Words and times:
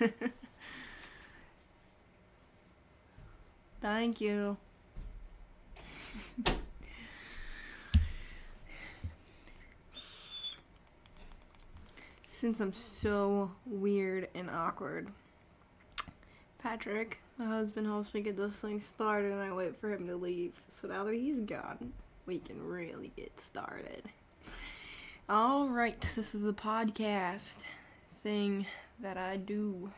Thank 3.80 4.20
you. 4.20 4.56
Since 12.26 12.60
I'm 12.60 12.72
so 12.72 13.50
weird 13.64 14.28
and 14.34 14.50
awkward, 14.50 15.08
Patrick, 16.58 17.20
my 17.38 17.46
husband, 17.46 17.86
helps 17.86 18.12
me 18.12 18.20
get 18.20 18.36
this 18.36 18.56
thing 18.56 18.80
started 18.80 19.32
and 19.32 19.40
I 19.40 19.52
wait 19.52 19.76
for 19.80 19.92
him 19.92 20.06
to 20.08 20.16
leave. 20.16 20.52
So 20.68 20.88
now 20.88 21.04
that 21.04 21.14
he's 21.14 21.38
gone, 21.38 21.92
we 22.26 22.38
can 22.38 22.62
really 22.66 23.12
get 23.16 23.40
started. 23.40 24.02
Alright, 25.30 26.00
this 26.16 26.34
is 26.34 26.42
the 26.42 26.52
podcast 26.52 27.56
thing 28.22 28.66
that 29.00 29.16
I 29.16 29.36
do. 29.36 29.90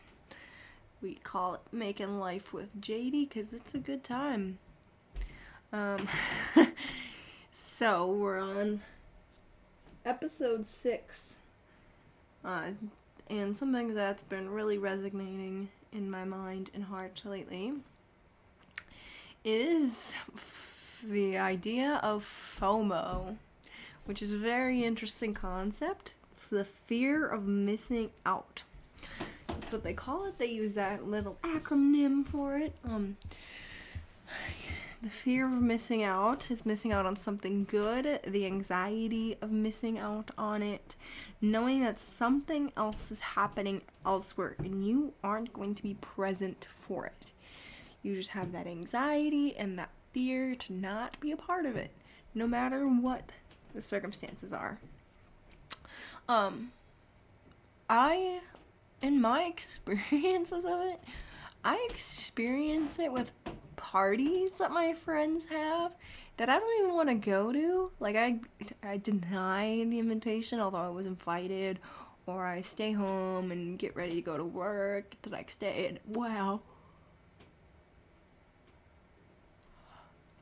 We 1.01 1.15
call 1.15 1.55
it 1.55 1.61
Making 1.71 2.19
Life 2.19 2.53
with 2.53 2.79
Jadie 2.81 3.29
because 3.29 3.53
it's 3.53 3.73
a 3.73 3.79
good 3.79 4.03
time. 4.03 4.57
Um, 5.71 6.07
so 7.51 8.11
we're 8.11 8.39
on 8.39 8.81
episode 10.05 10.65
six. 10.65 11.35
Uh, 12.43 12.71
and 13.29 13.55
something 13.55 13.93
that's 13.93 14.23
been 14.23 14.49
really 14.49 14.77
resonating 14.77 15.69
in 15.91 16.09
my 16.09 16.23
mind 16.23 16.69
and 16.73 16.85
heart 16.85 17.21
lately 17.25 17.73
is 19.43 20.15
the 21.03 21.37
idea 21.37 21.99
of 22.03 22.23
FOMO, 22.23 23.37
which 24.05 24.21
is 24.21 24.31
a 24.31 24.37
very 24.37 24.83
interesting 24.83 25.33
concept. 25.33 26.15
It's 26.31 26.47
the 26.49 26.65
fear 26.65 27.27
of 27.27 27.45
missing 27.45 28.11
out. 28.25 28.63
That's 29.67 29.73
what 29.73 29.83
they 29.83 29.93
call 29.93 30.25
it. 30.25 30.37
They 30.37 30.45
use 30.45 30.75
that 30.75 31.07
little 31.07 31.37
acronym 31.43 32.25
for 32.25 32.57
it. 32.57 32.71
Um, 32.85 33.17
the 35.01 35.09
fear 35.09 35.45
of 35.45 35.61
missing 35.61 36.03
out 36.03 36.49
is 36.49 36.65
missing 36.65 36.93
out 36.93 37.05
on 37.05 37.17
something 37.17 37.65
good, 37.65 38.21
the 38.25 38.45
anxiety 38.45 39.35
of 39.41 39.51
missing 39.51 39.99
out 39.99 40.31
on 40.37 40.63
it, 40.63 40.95
knowing 41.41 41.81
that 41.81 41.99
something 41.99 42.71
else 42.77 43.11
is 43.11 43.19
happening 43.19 43.81
elsewhere 44.05 44.55
and 44.59 44.87
you 44.87 45.11
aren't 45.21 45.51
going 45.51 45.75
to 45.75 45.83
be 45.83 45.95
present 45.95 46.65
for 46.87 47.05
it. 47.05 47.31
You 48.03 48.15
just 48.15 48.29
have 48.29 48.53
that 48.53 48.67
anxiety 48.67 49.53
and 49.57 49.77
that 49.77 49.89
fear 50.13 50.55
to 50.55 50.71
not 50.71 51.19
be 51.19 51.33
a 51.33 51.37
part 51.37 51.65
of 51.65 51.75
it, 51.75 51.91
no 52.33 52.47
matter 52.47 52.87
what 52.87 53.33
the 53.75 53.81
circumstances 53.81 54.53
are. 54.53 54.79
Um, 56.29 56.71
I, 57.89 58.39
in 59.01 59.21
my 59.21 59.43
experiences 59.53 60.65
of 60.65 60.81
it, 60.81 61.01
I 61.63 61.87
experience 61.89 62.99
it 62.99 63.11
with 63.11 63.31
parties 63.75 64.53
that 64.53 64.71
my 64.71 64.93
friends 64.93 65.45
have 65.45 65.93
that 66.37 66.49
I 66.49 66.59
don't 66.59 66.83
even 66.83 66.95
want 66.95 67.09
to 67.09 67.15
go 67.15 67.51
to. 67.51 67.91
Like 67.99 68.15
I 68.15 68.39
I 68.83 68.97
deny 68.97 69.83
the 69.83 69.99
invitation 69.99 70.59
although 70.59 70.77
I 70.77 70.89
was 70.89 71.05
invited 71.05 71.79
or 72.25 72.45
I 72.45 72.61
stay 72.61 72.91
home 72.91 73.51
and 73.51 73.79
get 73.79 73.95
ready 73.95 74.15
to 74.15 74.21
go 74.21 74.37
to 74.37 74.43
work 74.43 75.15
the 75.21 75.29
next 75.29 75.59
day 75.59 75.87
and 75.87 75.99
wow. 76.05 76.61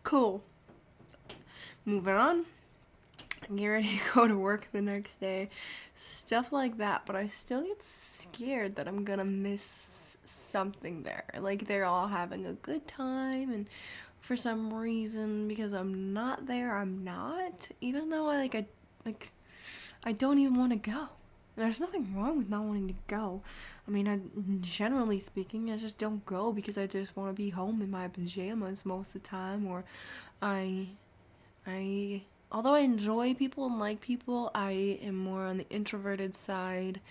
Cool. 0.04 0.44
Moving 1.86 2.16
on. 2.16 2.46
Get 3.54 3.68
ready 3.68 3.88
to 3.88 4.04
go 4.14 4.28
to 4.28 4.38
work 4.38 4.70
the 4.72 4.82
next 4.82 5.20
day. 5.20 5.50
Stuff 5.94 6.52
like 6.52 6.78
that, 6.78 7.04
but 7.06 7.16
I 7.16 7.28
still 7.28 7.64
get 7.64 7.82
scared 7.82 8.76
that 8.76 8.88
I'm 8.88 9.04
gonna 9.04 9.26
miss 9.26 10.18
something 10.24 11.04
there. 11.04 11.26
Like 11.40 11.68
they're 11.68 11.86
all 11.86 12.08
having 12.08 12.46
a 12.46 12.54
good 12.54 12.88
time 12.88 13.52
and 13.52 13.68
for 14.22 14.36
some 14.36 14.74
reason 14.74 15.48
because 15.48 15.74
I'm 15.74 16.14
not 16.14 16.48
there, 16.48 16.76
I'm 16.78 17.04
not. 17.04 17.70
Even 17.82 18.10
though 18.10 18.30
I 18.30 18.38
like 18.38 18.56
I 18.56 18.66
like 19.06 19.32
I 20.04 20.12
don't 20.12 20.40
even 20.40 20.56
want 20.56 20.72
to 20.72 20.92
go. 20.92 21.10
There's 21.56 21.80
nothing 21.80 22.14
wrong 22.16 22.38
with 22.38 22.50
not 22.50 22.64
wanting 22.64 22.90
to 22.90 22.96
go. 23.08 23.42
I 23.88 23.92
mean, 23.92 24.08
I, 24.08 24.20
generally 24.60 25.20
speaking, 25.20 25.72
I 25.72 25.78
just 25.78 25.98
don't 25.98 26.26
go 26.26 26.52
because 26.52 26.78
I 26.78 26.86
just 26.86 27.16
want 27.16 27.30
to 27.30 27.34
be 27.34 27.50
home 27.50 27.82
in 27.82 27.90
my 27.90 28.08
pajamas 28.08 28.86
most 28.86 29.16
of 29.16 29.24
the 29.24 29.28
time, 29.30 29.66
or 29.66 29.86
I, 30.42 30.90
I, 31.66 32.24
although 32.56 32.74
I 32.74 32.80
enjoy 32.80 33.34
people 33.34 33.66
and 33.66 33.78
like 33.80 34.00
people, 34.00 34.50
I 34.56 34.98
am 35.04 35.18
more 35.18 35.46
on 35.46 35.58
the 35.58 35.70
introverted 35.70 36.34
side, 36.38 37.02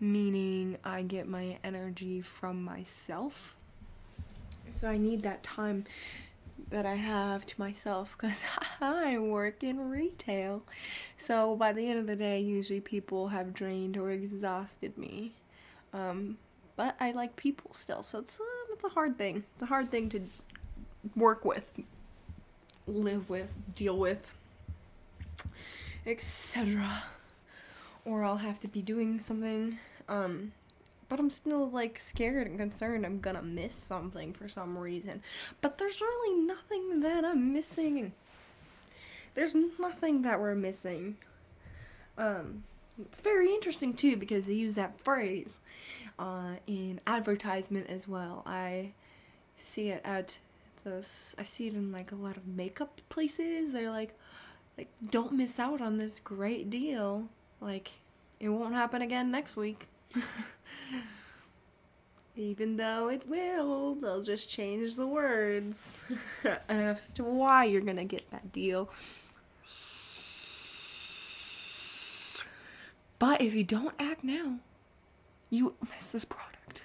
meaning 0.00 0.78
I 0.82 1.02
get 1.02 1.28
my 1.28 1.58
energy 1.62 2.22
from 2.22 2.64
myself. 2.64 3.54
So 4.70 4.88
I 4.88 4.96
need 4.96 5.20
that 5.20 5.42
time 5.42 5.84
that 6.70 6.86
I 6.86 6.94
have 6.94 7.44
to 7.44 7.60
myself 7.60 8.16
because 8.16 8.42
I 8.80 9.18
work 9.18 9.62
in 9.62 9.90
retail. 9.90 10.62
So 11.18 11.54
by 11.54 11.74
the 11.74 11.86
end 11.86 11.98
of 11.98 12.06
the 12.06 12.16
day, 12.16 12.40
usually 12.40 12.80
people 12.80 13.28
have 13.28 13.52
drained 13.52 13.98
or 13.98 14.10
exhausted 14.10 14.96
me. 14.96 15.34
Um, 15.92 16.38
but 16.76 16.96
I 16.98 17.12
like 17.12 17.36
people 17.36 17.74
still, 17.74 18.02
so 18.02 18.20
it's 18.20 18.38
a, 18.38 18.72
it's 18.72 18.84
a 18.84 18.88
hard 18.88 19.18
thing. 19.18 19.44
It's 19.52 19.62
a 19.62 19.66
hard 19.66 19.90
thing 19.90 20.08
to 20.08 20.22
work 21.14 21.44
with, 21.44 21.66
live 22.86 23.28
with, 23.28 23.52
deal 23.74 23.98
with, 23.98 24.32
etc. 26.06 27.04
Or 28.04 28.24
I'll 28.24 28.36
have 28.36 28.60
to 28.60 28.68
be 28.68 28.82
doing 28.82 29.18
something. 29.18 29.78
Um, 30.08 30.52
but 31.08 31.18
I'm 31.18 31.30
still 31.30 31.70
like 31.70 31.98
scared 31.98 32.46
and 32.46 32.58
concerned 32.58 33.06
I'm 33.06 33.20
gonna 33.20 33.42
miss 33.42 33.76
something 33.76 34.32
for 34.32 34.48
some 34.48 34.76
reason. 34.76 35.22
But 35.60 35.78
there's 35.78 36.00
really 36.00 36.40
nothing 36.42 37.00
that 37.00 37.24
I'm 37.24 37.52
missing. 37.52 38.12
There's 39.34 39.54
nothing 39.78 40.22
that 40.22 40.40
we're 40.40 40.54
missing. 40.54 41.16
Um, 42.16 42.64
it's 43.00 43.20
very 43.20 43.52
interesting 43.52 43.94
too 43.94 44.16
because 44.16 44.46
they 44.46 44.54
use 44.54 44.76
that 44.76 45.00
phrase 45.00 45.58
uh, 46.18 46.54
in 46.66 47.00
advertisement 47.06 47.88
as 47.88 48.06
well. 48.06 48.42
I 48.46 48.92
see 49.56 49.90
it 49.90 50.00
at 50.04 50.38
those. 50.84 51.34
I 51.38 51.42
see 51.42 51.66
it 51.66 51.74
in 51.74 51.92
like 51.92 52.12
a 52.12 52.16
lot 52.16 52.36
of 52.36 52.46
makeup 52.46 53.00
places. 53.08 53.72
They're 53.72 53.90
like, 53.90 54.16
like 54.76 54.88
don't 55.10 55.32
miss 55.32 55.58
out 55.58 55.80
on 55.80 55.98
this 55.98 56.20
great 56.22 56.70
deal. 56.70 57.28
Like 57.60 57.92
it 58.40 58.48
won't 58.48 58.74
happen 58.74 59.02
again 59.02 59.30
next 59.30 59.56
week. 59.56 59.88
Even 62.36 62.76
though 62.76 63.08
it 63.08 63.28
will, 63.28 63.94
they'll 63.94 64.22
just 64.22 64.50
change 64.50 64.96
the 64.96 65.06
words 65.06 66.02
as 66.68 67.12
to 67.12 67.22
why 67.22 67.64
you're 67.64 67.80
gonna 67.80 68.04
get 68.04 68.28
that 68.32 68.52
deal. 68.52 68.90
But 73.20 73.40
if 73.40 73.54
you 73.54 73.62
don't 73.62 73.94
act 73.98 74.24
now, 74.24 74.58
you 75.48 75.74
miss 75.94 76.10
this 76.10 76.24
product. 76.24 76.84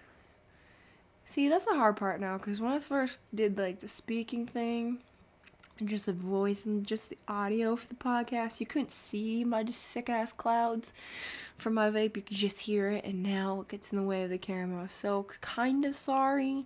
See, 1.26 1.50
that's 1.50 1.66
the 1.66 1.76
hard 1.76 1.98
part 1.98 2.20
now 2.22 2.38
because 2.38 2.62
when 2.62 2.72
I 2.72 2.80
first 2.80 3.20
did 3.34 3.58
like 3.58 3.82
the 3.82 3.88
speaking 3.88 4.46
thing, 4.46 5.00
just 5.88 6.06
the 6.06 6.14
voice 6.14 6.66
and 6.66 6.86
just 6.86 7.10
the 7.10 7.18
audio 7.28 7.76
for 7.76 7.88
the 7.88 7.96
podcast. 7.96 8.60
You 8.60 8.66
couldn't 8.66 8.92
see 8.92 9.44
my 9.44 9.64
just 9.64 9.84
sick 9.84 10.10
ass 10.10 10.34
clouds 10.34 10.94
from 11.58 11.76
my 11.76 11.90
vape. 11.90 12.16
You 12.16 12.22
could 12.22 12.38
just 12.38 12.60
hear 12.60 12.90
it, 12.92 13.06
and 13.06 13.24
now 13.24 13.62
it 13.62 13.70
gets 13.70 13.92
in 13.92 13.98
the 13.98 14.04
way 14.04 14.24
of 14.24 14.30
the 14.30 14.38
camera. 14.38 14.90
So 14.90 15.28
kind 15.42 15.86
of 15.86 15.96
sorry, 15.96 16.66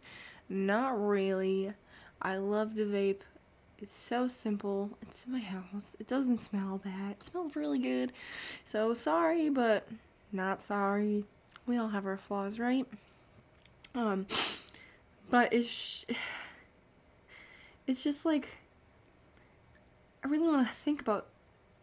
not 0.50 1.00
really. 1.00 1.74
I 2.22 2.38
love 2.38 2.76
the 2.76 2.84
vape. 2.84 3.22
It's 3.80 3.96
so 3.96 4.30
simple. 4.30 4.92
It's 5.02 5.26
in 5.26 5.34
my 5.34 5.40
house. 5.40 5.96
It 6.00 6.08
doesn't 6.08 6.38
smell 6.38 6.80
bad. 6.84 7.18
It 7.20 7.26
smells 7.26 7.56
really 7.56 7.80
good. 7.80 8.14
So 8.64 8.94
sorry, 8.94 9.50
but 9.50 9.88
not 10.32 10.62
sorry. 10.62 11.26
We 11.66 11.78
all 11.78 11.90
have 11.90 12.06
our 12.06 12.18
flaws, 12.18 12.60
right? 12.60 12.88
Um, 13.96 14.26
but 15.30 15.52
it's 15.54 16.06
it's 17.88 18.04
just 18.04 18.26
like 18.26 18.50
I 20.24 20.28
really 20.28 20.48
want 20.48 20.68
to 20.68 20.74
think 20.74 21.02
about 21.02 21.28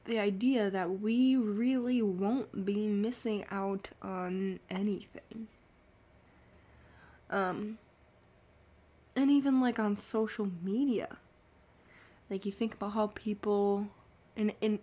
the 0.05 0.19
idea 0.19 0.71
that 0.71 1.01
we 1.01 1.37
really 1.37 2.01
won't 2.01 2.65
be 2.65 2.87
missing 2.87 3.45
out 3.51 3.91
on 4.01 4.61
anything. 4.71 5.49
Um, 7.29 7.79
and 9.15 9.31
even 9.31 9.61
like 9.61 9.79
on 9.79 9.97
social 9.97 10.51
media. 10.63 11.19
Like 12.31 12.47
you 12.47 12.53
think 12.53 12.75
about 12.75 12.93
how 12.93 13.09
people 13.09 13.89
in 14.37 14.53
in 14.61 14.79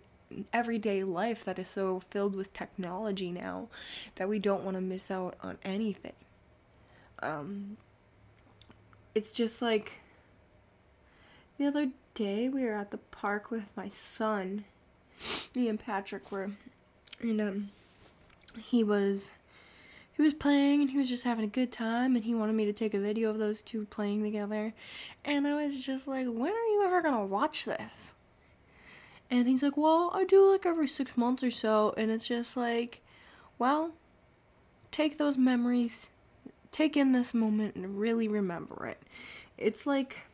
everyday 0.52 1.02
life 1.02 1.44
that 1.44 1.58
is 1.58 1.68
so 1.68 2.00
filled 2.10 2.34
with 2.34 2.52
technology 2.52 3.32
now 3.32 3.68
that 4.16 4.28
we 4.28 4.38
don't 4.38 4.62
want 4.62 4.76
to 4.76 4.80
miss 4.80 5.10
out 5.10 5.36
on 5.42 5.58
anything. 5.64 6.12
Um, 7.22 7.78
it's 9.14 9.32
just 9.32 9.62
like 9.62 10.00
the 11.56 11.66
other 11.66 11.90
day 12.18 12.48
we 12.48 12.64
were 12.64 12.74
at 12.74 12.90
the 12.90 12.98
park 12.98 13.48
with 13.48 13.68
my 13.76 13.88
son. 13.88 14.64
Me 15.54 15.68
and 15.68 15.78
Patrick 15.78 16.32
were, 16.32 16.50
and 17.20 17.40
um, 17.40 17.70
he 18.58 18.82
was 18.82 19.30
he 20.16 20.22
was 20.22 20.34
playing 20.34 20.80
and 20.80 20.90
he 20.90 20.98
was 20.98 21.08
just 21.08 21.22
having 21.22 21.44
a 21.44 21.48
good 21.48 21.70
time 21.70 22.16
and 22.16 22.24
he 22.24 22.34
wanted 22.34 22.54
me 22.54 22.64
to 22.64 22.72
take 22.72 22.92
a 22.92 22.98
video 22.98 23.30
of 23.30 23.38
those 23.38 23.62
two 23.62 23.86
playing 23.86 24.24
together. 24.24 24.74
And 25.24 25.46
I 25.46 25.54
was 25.54 25.86
just 25.86 26.08
like, 26.08 26.26
when 26.26 26.52
are 26.52 26.66
you 26.66 26.82
ever 26.84 27.00
gonna 27.02 27.24
watch 27.24 27.64
this? 27.64 28.16
And 29.30 29.46
he's 29.46 29.62
like, 29.62 29.76
well, 29.76 30.10
I 30.12 30.24
do 30.24 30.50
like 30.50 30.66
every 30.66 30.88
six 30.88 31.16
months 31.16 31.44
or 31.44 31.52
so. 31.52 31.94
And 31.96 32.10
it's 32.10 32.26
just 32.26 32.56
like, 32.56 33.00
well, 33.60 33.92
take 34.90 35.18
those 35.18 35.38
memories, 35.38 36.10
take 36.72 36.96
in 36.96 37.12
this 37.12 37.32
moment 37.32 37.76
and 37.76 38.00
really 38.00 38.26
remember 38.26 38.86
it. 38.86 39.00
It's 39.56 39.86
like, 39.86 40.27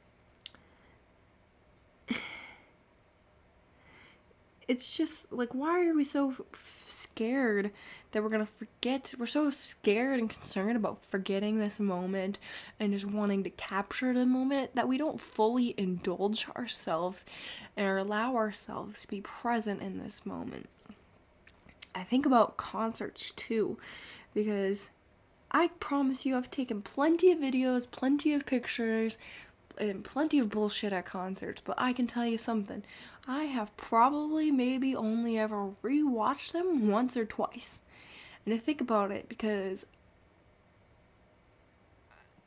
it's 4.68 4.96
just 4.96 5.32
like 5.32 5.54
why 5.54 5.86
are 5.86 5.94
we 5.94 6.04
so 6.04 6.34
f- 6.52 6.84
scared 6.88 7.70
that 8.12 8.22
we're 8.22 8.28
gonna 8.28 8.46
forget 8.46 9.14
we're 9.18 9.26
so 9.26 9.50
scared 9.50 10.18
and 10.18 10.30
concerned 10.30 10.76
about 10.76 11.04
forgetting 11.08 11.58
this 11.58 11.78
moment 11.78 12.38
and 12.80 12.92
just 12.92 13.06
wanting 13.06 13.44
to 13.44 13.50
capture 13.50 14.12
the 14.12 14.26
moment 14.26 14.74
that 14.74 14.88
we 14.88 14.96
don't 14.96 15.20
fully 15.20 15.74
indulge 15.76 16.48
ourselves 16.56 17.24
and 17.76 17.98
allow 17.98 18.36
ourselves 18.36 19.02
to 19.02 19.08
be 19.08 19.20
present 19.20 19.82
in 19.82 19.98
this 19.98 20.24
moment. 20.24 20.68
I 21.94 22.02
think 22.02 22.26
about 22.26 22.56
concerts 22.56 23.32
too 23.32 23.78
because 24.34 24.90
i 25.52 25.68
promise 25.78 26.26
you 26.26 26.36
i've 26.36 26.50
taken 26.50 26.82
plenty 26.82 27.30
of 27.30 27.38
videos 27.38 27.88
plenty 27.88 28.34
of 28.34 28.44
pictures 28.44 29.16
and 29.78 30.04
plenty 30.04 30.38
of 30.38 30.50
bullshit 30.50 30.92
at 30.92 31.06
concerts, 31.06 31.60
but 31.60 31.74
I 31.78 31.92
can 31.92 32.06
tell 32.06 32.26
you 32.26 32.38
something. 32.38 32.84
I 33.26 33.44
have 33.44 33.76
probably 33.76 34.50
maybe 34.50 34.94
only 34.94 35.38
ever 35.38 35.70
rewatched 35.82 36.52
them 36.52 36.88
once 36.88 37.16
or 37.16 37.24
twice. 37.24 37.80
And 38.44 38.54
I 38.54 38.58
think 38.58 38.80
about 38.80 39.10
it 39.10 39.28
because 39.28 39.86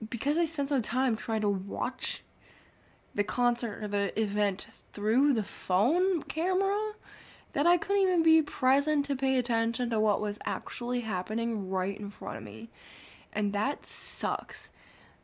because 0.10 0.38
I 0.38 0.46
spent 0.46 0.70
some 0.70 0.84
time 0.84 1.16
trying 1.16 1.42
to 1.42 1.50
watch 1.50 2.24
the 3.16 3.24
concert 3.24 3.84
or 3.84 3.88
the 3.88 4.20
event 4.20 4.68
through 4.94 5.34
the 5.34 5.44
phone 5.44 6.22
camera 6.24 6.94
that 7.54 7.66
I 7.66 7.78
couldn't 7.78 8.04
even 8.04 8.22
be 8.22 8.44
present 8.44 9.06
to 9.08 9.16
pay 9.16 9.38
attention 9.38 9.90
to 9.90 10.00
what 10.00 10.22
was 10.22 10.38
actually 10.46 11.00
happening 11.02 11.70
right 11.70 12.00
in 12.00 12.12
front 12.12 12.38
of 12.38 12.44
me. 12.44 12.70
And 13.34 13.54
that 13.54 13.88
sucks 13.88 14.70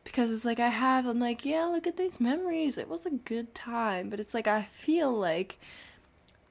because 0.04 0.30
it's 0.30 0.44
like 0.44 0.60
I 0.60 0.68
have 0.68 1.06
I'm 1.06 1.18
like, 1.18 1.44
yeah, 1.44 1.64
look 1.64 1.86
at 1.86 1.96
these 1.96 2.20
memories. 2.20 2.78
It 2.78 2.88
was 2.88 3.06
a 3.06 3.10
good 3.10 3.54
time, 3.54 4.10
but 4.10 4.20
it's 4.20 4.34
like 4.34 4.46
I 4.46 4.62
feel 4.62 5.12
like 5.12 5.58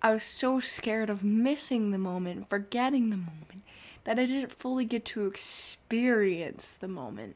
I 0.02 0.12
was 0.12 0.24
so 0.24 0.60
scared 0.60 1.10
of 1.10 1.24
missing 1.24 1.92
the 1.92 1.98
moment, 1.98 2.50
forgetting 2.50 3.10
the 3.10 3.18
moment, 3.18 3.64
that 4.04 4.20
I 4.20 4.26
didn't 4.26 4.52
fully 4.52 4.86
get 4.86 5.06
to 5.06 5.28
experience 5.28 6.72
the 6.72 6.88
moment. 6.88 7.36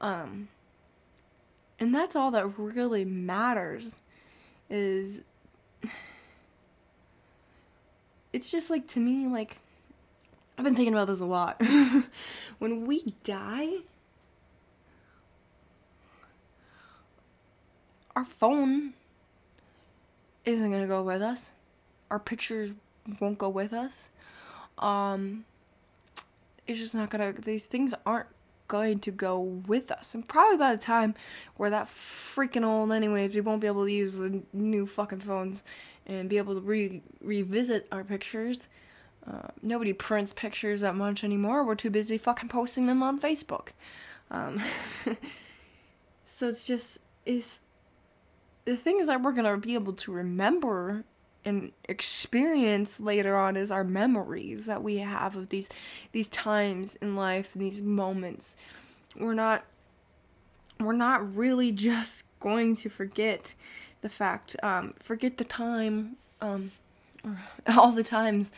Um 0.00 0.48
and 1.80 1.94
that's 1.94 2.14
all 2.14 2.30
that 2.32 2.58
really 2.58 3.04
matters 3.04 3.94
is 4.68 5.22
it's 8.32 8.50
just 8.50 8.68
like 8.68 8.86
to 8.88 9.00
me 9.00 9.26
like 9.26 9.56
I've 10.58 10.64
been 10.64 10.74
thinking 10.74 10.92
about 10.92 11.06
this 11.06 11.20
a 11.20 11.24
lot. 11.24 11.62
when 12.58 12.84
we 12.84 13.14
die, 13.22 13.78
our 18.18 18.24
phone 18.24 18.94
isn't 20.44 20.72
gonna 20.72 20.88
go 20.88 21.04
with 21.04 21.22
us. 21.22 21.52
Our 22.10 22.18
pictures 22.18 22.72
won't 23.20 23.38
go 23.38 23.48
with 23.48 23.72
us. 23.72 24.10
Um, 24.76 25.44
it's 26.66 26.80
just 26.80 26.96
not 26.96 27.10
gonna. 27.10 27.32
These 27.32 27.62
things 27.62 27.94
aren't 28.04 28.26
going 28.66 28.98
to 29.00 29.12
go 29.12 29.38
with 29.38 29.92
us. 29.92 30.16
And 30.16 30.26
probably 30.26 30.56
by 30.56 30.74
the 30.74 30.82
time 30.82 31.14
we're 31.56 31.70
that 31.70 31.86
freaking 31.86 32.64
old, 32.66 32.90
anyways, 32.90 33.34
we 33.34 33.40
won't 33.40 33.60
be 33.60 33.68
able 33.68 33.84
to 33.84 33.92
use 33.92 34.14
the 34.14 34.42
new 34.52 34.84
fucking 34.84 35.20
phones 35.20 35.62
and 36.04 36.28
be 36.28 36.38
able 36.38 36.54
to 36.54 36.60
re- 36.60 37.02
revisit 37.20 37.86
our 37.92 38.02
pictures. 38.02 38.68
Uh, 39.30 39.48
nobody 39.62 39.92
prints 39.92 40.32
pictures 40.32 40.80
that 40.80 40.96
much 40.96 41.22
anymore. 41.22 41.62
We're 41.62 41.76
too 41.76 41.90
busy 41.90 42.18
fucking 42.18 42.48
posting 42.48 42.86
them 42.86 43.00
on 43.00 43.20
Facebook. 43.20 43.68
Um, 44.28 44.60
so 46.24 46.48
it's 46.48 46.66
just 46.66 46.98
it's 47.24 47.60
the 48.68 48.76
things 48.76 49.06
that 49.06 49.22
we're 49.22 49.32
gonna 49.32 49.56
be 49.56 49.72
able 49.72 49.94
to 49.94 50.12
remember 50.12 51.02
and 51.42 51.72
experience 51.84 53.00
later 53.00 53.34
on 53.34 53.56
is 53.56 53.70
our 53.70 53.82
memories 53.82 54.66
that 54.66 54.82
we 54.82 54.98
have 54.98 55.36
of 55.36 55.48
these 55.48 55.70
these 56.12 56.28
times 56.28 56.96
in 56.96 57.16
life 57.16 57.54
and 57.54 57.62
these 57.62 57.80
moments. 57.80 58.56
We're 59.18 59.32
not 59.32 59.64
we're 60.78 60.92
not 60.92 61.34
really 61.34 61.72
just 61.72 62.24
going 62.40 62.76
to 62.76 62.90
forget 62.90 63.54
the 64.02 64.10
fact 64.10 64.54
um, 64.62 64.92
forget 64.98 65.38
the 65.38 65.44
time 65.44 66.16
um, 66.42 66.70
all 67.74 67.92
the 67.92 68.04
times 68.04 68.52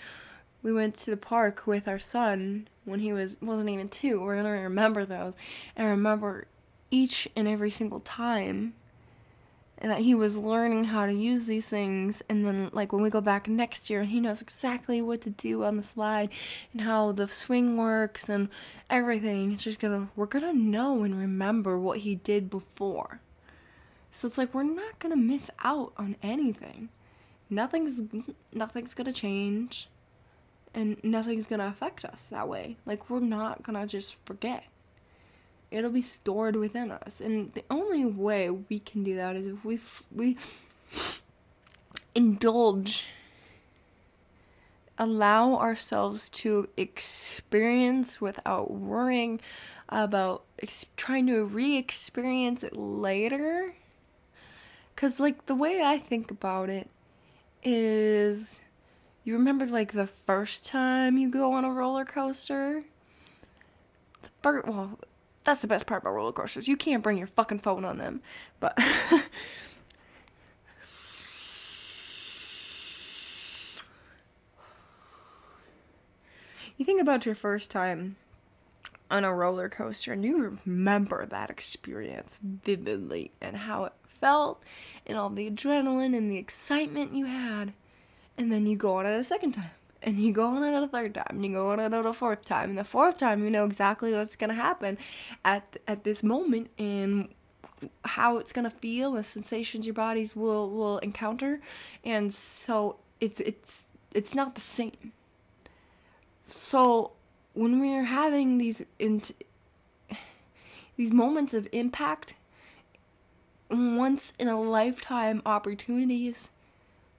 we 0.65 0.73
went 0.73 0.97
to 0.97 1.11
the 1.11 1.17
park 1.17 1.69
with 1.69 1.87
our 1.87 2.01
son 2.01 2.67
when 2.85 2.99
he 2.99 3.13
was 3.13 3.37
wasn't 3.41 3.71
even 3.71 3.89
two. 3.89 4.21
We're 4.21 4.37
gonna 4.37 4.51
remember 4.51 5.05
those 5.05 5.37
and 5.77 5.89
remember 5.89 6.47
each 6.91 7.29
and 7.37 7.47
every 7.47 7.71
single 7.71 8.01
time 8.01 8.75
and 9.81 9.91
that 9.91 10.01
he 10.01 10.15
was 10.15 10.37
learning 10.37 10.85
how 10.85 11.07
to 11.07 11.13
use 11.13 11.47
these 11.47 11.67
things. 11.67 12.23
And 12.29 12.45
then 12.45 12.71
like 12.73 12.93
when 12.93 13.03
we 13.03 13.11
go 13.11 13.21
back 13.21 13.49
next 13.49 13.89
year 13.89 14.01
and 14.01 14.11
he 14.11 14.21
knows 14.21 14.43
exactly 14.43 15.01
what 15.01 15.23
to 15.23 15.31
do 15.31 15.65
on 15.65 15.77
the 15.77 15.83
slide 15.83 16.29
and 16.73 16.83
how 16.83 17.13
the 17.13 17.29
swing 17.29 17.77
works 17.77 18.29
and 18.29 18.49
everything. 18.91 19.53
It's 19.53 19.65
just 19.65 19.81
gonna 19.81 20.09
we're 20.17 20.27
gonna 20.27 20.53
know 20.53 21.03
and 21.03 21.19
remember 21.19 21.79
what 21.79 21.99
he 22.01 22.15
did 22.15 22.51
before. 22.51 23.21
So 24.11 24.27
it's 24.29 24.37
like 24.37 24.53
we're 24.53 24.65
not 24.65 24.99
gonna 24.99 25.17
miss 25.17 25.51
out 25.65 25.93
on 25.97 26.17
anything. 26.23 26.91
Nothing's 27.49 28.03
nothing's 28.53 28.95
gonna 28.95 29.13
change 29.13 29.89
and 30.75 31.03
nothing's 31.03 31.47
gonna 31.47 31.67
affect 31.67 32.05
us 32.05 32.27
that 32.27 32.49
way. 32.49 32.77
Like 32.85 33.09
we're 33.09 33.21
not 33.21 33.63
gonna 33.63 33.87
just 33.87 34.15
forget 34.27 34.65
it'll 35.71 35.91
be 35.91 36.03
stored 36.03 36.57
within 36.57 36.91
us. 36.91 37.21
And 37.21 37.53
the 37.53 37.65
only 37.71 38.05
way 38.05 38.51
we 38.51 38.79
can 38.79 39.05
do 39.05 39.15
that 39.17 39.37
is 39.37 39.47
if 39.47 39.65
we 39.65 39.77
f- 39.77 40.03
we 40.15 40.37
indulge 42.15 43.07
allow 44.99 45.55
ourselves 45.55 46.29
to 46.29 46.69
experience 46.77 48.21
without 48.21 48.71
worrying 48.71 49.41
about 49.89 50.45
ex- 50.63 50.87
trying 50.97 51.27
to 51.27 51.43
re-experience 51.43 52.63
it 52.63 52.77
later. 52.77 53.75
Cuz 54.97 55.19
like 55.19 55.47
the 55.47 55.55
way 55.55 55.83
I 55.83 55.99
think 55.99 56.31
about 56.31 56.69
it 56.69 56.91
is 57.63 58.61
you 59.25 59.33
remember 59.35 59.67
like 59.67 59.93
the 59.93 60.07
first 60.07 60.67
time 60.67 61.17
you 61.17 61.31
go 61.31 61.53
on 61.53 61.65
a 61.65 61.71
roller 61.71 62.05
coaster? 62.05 62.85
The 64.23 64.29
first, 64.43 64.67
well 64.67 64.99
that's 65.51 65.61
the 65.63 65.67
best 65.67 65.87
part 65.87 66.03
about 66.03 66.15
roller 66.15 66.31
coasters. 66.31 66.69
You 66.69 66.77
can't 66.77 67.03
bring 67.03 67.19
your 67.19 67.27
fucking 67.27 67.59
phone 67.59 67.85
on 67.85 67.99
them. 67.99 68.23
But 68.61 68.79
you 76.77 76.85
think 76.85 77.03
about 77.03 77.27
your 77.27 77.35
first 77.35 77.69
time 77.69 78.15
on 79.11 79.25
a 79.25 79.35
roller 79.35 79.69
coaster 79.69 80.13
and 80.13 80.25
you 80.25 80.57
remember 80.65 81.27
that 81.27 81.51
experience 81.51 82.39
vividly 82.41 83.33
and 83.41 83.57
how 83.57 83.83
it 83.87 83.93
felt 84.05 84.63
and 85.05 85.19
all 85.19 85.31
the 85.31 85.51
adrenaline 85.51 86.17
and 86.17 86.31
the 86.31 86.39
excitement 86.39 87.13
you 87.13 87.27
had. 87.27 87.73
And 88.39 88.53
then 88.53 88.69
you 88.69 88.77
go 88.77 88.99
on 88.99 89.07
it 89.07 89.19
a 89.19 89.25
second 89.25 89.55
time 89.55 89.73
and 90.03 90.19
you 90.19 90.33
go 90.33 90.47
on 90.47 90.63
it 90.63 90.83
a 90.83 90.89
third 90.89 91.15
time, 91.15 91.27
and 91.31 91.45
you 91.45 91.53
go 91.53 91.71
on 91.71 91.81
it 91.81 91.93
a 91.93 92.13
fourth 92.13 92.45
time, 92.45 92.71
and 92.71 92.79
the 92.79 92.85
fourth 92.85 93.19
time 93.19 93.45
you 93.45 93.51
know 93.51 93.65
exactly 93.65 94.13
what's 94.13 94.37
gonna 94.37 94.55
happen 94.55 94.99
at 95.45 95.77
at 95.87 96.05
this 96.05 96.23
moment 96.23 96.71
and 96.79 97.29
how 98.05 98.39
it's 98.39 98.53
gonna 98.53 98.71
feel, 98.71 99.13
the 99.13 99.23
sensations 99.23 99.87
your 99.87 99.95
bodies 99.95 100.35
will 100.35 100.71
will 100.71 100.99
encounter, 100.99 101.61
and 102.05 102.33
so 102.33 102.97
it's 103.21 103.41
it's 103.41 103.85
it's 104.15 104.35
not 104.35 104.55
the 104.55 104.61
same. 104.61 105.13
So 106.43 107.13
when 107.53 107.81
we're 107.81 108.05
having 108.05 108.59
these 108.59 108.85
int- 108.99 109.45
these 110.97 111.13
moments 111.13 111.55
of 111.55 111.69
impact, 111.73 112.35
once 113.71 114.33
in 114.39 114.49
a 114.49 114.61
lifetime 114.61 115.43
opportunities, 115.47 116.51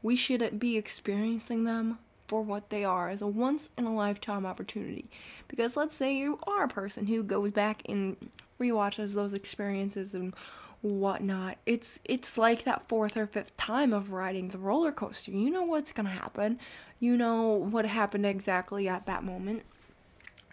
we 0.01 0.15
should 0.15 0.59
be 0.59 0.77
experiencing 0.77 1.63
them 1.63 1.99
for 2.31 2.41
what 2.41 2.69
they 2.69 2.85
are 2.85 3.09
as 3.09 3.21
a 3.21 3.27
once 3.27 3.71
in 3.77 3.85
a 3.85 3.93
lifetime 3.93 4.45
opportunity. 4.45 5.09
Because 5.49 5.75
let's 5.75 5.93
say 5.93 6.15
you 6.15 6.39
are 6.47 6.63
a 6.63 6.69
person 6.69 7.07
who 7.07 7.23
goes 7.23 7.51
back 7.51 7.83
and 7.89 8.15
rewatches 8.57 9.13
those 9.15 9.33
experiences 9.33 10.13
and 10.15 10.33
whatnot. 10.81 11.57
It's 11.65 11.99
it's 12.05 12.37
like 12.37 12.63
that 12.63 12.87
fourth 12.87 13.17
or 13.17 13.27
fifth 13.27 13.57
time 13.57 13.91
of 13.91 14.13
riding 14.13 14.47
the 14.47 14.59
roller 14.59 14.93
coaster. 14.93 15.31
You 15.31 15.49
know 15.51 15.63
what's 15.63 15.91
gonna 15.91 16.09
happen. 16.09 16.57
You 17.01 17.17
know 17.17 17.49
what 17.49 17.85
happened 17.85 18.25
exactly 18.25 18.87
at 18.87 19.05
that 19.07 19.23
moment. 19.25 19.63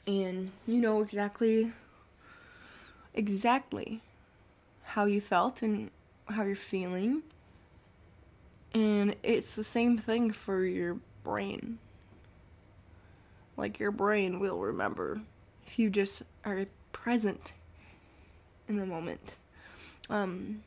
and 0.07 0.51
you 0.67 0.79
know 0.79 1.01
exactly 1.03 1.73
exactly 3.15 4.01
how 4.83 5.05
you 5.05 5.21
felt 5.21 5.63
and 5.63 5.91
how 6.29 6.43
you're 6.45 6.57
feeling. 6.57 7.23
And 8.75 9.17
it's 9.23 9.57
the 9.57 9.65
same 9.65 9.99
thing 9.99 10.31
for 10.31 10.65
your 10.65 10.99
brain. 11.23 11.79
Like 13.57 13.81
your 13.81 13.91
brain 13.91 14.41
will 14.41 14.59
remember 14.59 15.21
if 15.67 15.79
you 15.79 15.91
just 15.91 16.23
are 16.45 16.67
present 16.93 17.53
in 18.69 18.79
the 18.79 18.87
moment. 18.87 19.39
Um, 20.11 20.63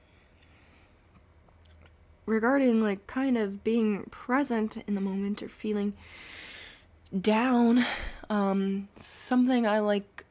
regarding 2.26 2.82
like 2.82 3.08
kind 3.08 3.38
of 3.38 3.64
being 3.64 4.04
present 4.12 4.78
in 4.88 4.96
the 4.96 5.02
moment 5.02 5.42
or 5.42 5.50
feeling 5.50 5.94
down, 7.20 7.86
um, 8.30 8.88
something 8.98 9.68
I 9.68 9.80
like 9.80 10.26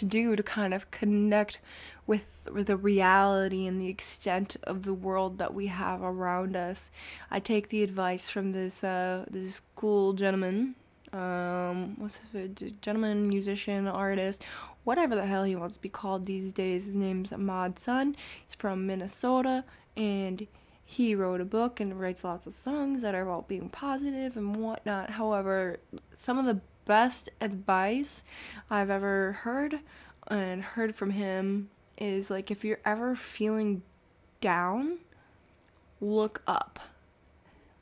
to 0.00 0.04
do 0.04 0.34
to 0.36 0.42
kind 0.42 0.74
of 0.74 0.90
connect 0.90 1.60
with 2.52 2.66
the 2.66 2.76
reality 2.76 3.66
and 3.66 3.80
the 3.80 3.88
extent 3.88 4.56
of 4.64 4.82
the 4.82 4.94
world 4.94 5.38
that 5.38 5.54
we 5.54 5.68
have 5.68 6.02
around 6.02 6.56
us. 6.56 6.90
I 7.30 7.38
take 7.38 7.68
the 7.68 7.82
advice 7.82 8.28
from 8.28 8.52
this 8.52 8.82
uh, 8.82 9.24
this 9.30 9.62
cool 9.76 10.14
gentleman, 10.14 10.74
um, 11.12 11.94
what's 11.98 12.20
it, 12.34 12.82
gentleman, 12.82 13.28
musician, 13.28 13.86
artist, 13.86 14.44
whatever 14.84 15.14
the 15.14 15.26
hell 15.26 15.44
he 15.44 15.54
wants 15.54 15.76
to 15.76 15.82
be 15.82 15.88
called 15.88 16.26
these 16.26 16.52
days. 16.52 16.86
His 16.86 16.96
name's 16.96 17.32
Ahmad 17.32 17.78
Sun. 17.78 18.16
He's 18.44 18.56
from 18.56 18.86
Minnesota, 18.86 19.64
and 19.96 20.46
he 20.84 21.14
wrote 21.14 21.40
a 21.40 21.44
book 21.44 21.78
and 21.78 22.00
writes 22.00 22.24
lots 22.24 22.46
of 22.48 22.52
songs 22.52 23.02
that 23.02 23.14
are 23.14 23.22
about 23.22 23.46
being 23.46 23.68
positive 23.68 24.36
and 24.36 24.56
whatnot. 24.56 25.10
However, 25.10 25.78
some 26.14 26.38
of 26.38 26.46
the 26.46 26.60
best 26.84 27.28
advice 27.40 28.24
I've 28.70 28.90
ever 28.90 29.32
heard 29.32 29.80
and 30.28 30.62
heard 30.62 30.94
from 30.94 31.10
him 31.10 31.70
is 31.98 32.30
like 32.30 32.50
if 32.50 32.64
you're 32.64 32.80
ever 32.84 33.14
feeling 33.14 33.82
down, 34.40 34.98
look 36.00 36.42
up. 36.46 36.80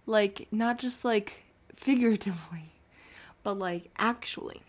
Like, 0.07 0.49
not 0.51 0.79
just 0.79 1.05
like 1.05 1.45
figuratively, 1.75 2.73
but 3.43 3.59
like 3.59 3.91
actually. 3.99 4.63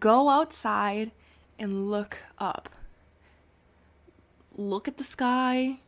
Go 0.00 0.28
outside 0.28 1.12
and 1.58 1.88
look 1.88 2.18
up. 2.38 2.68
Look 4.56 4.88
at 4.88 4.96
the 4.96 5.04
sky, 5.04 5.78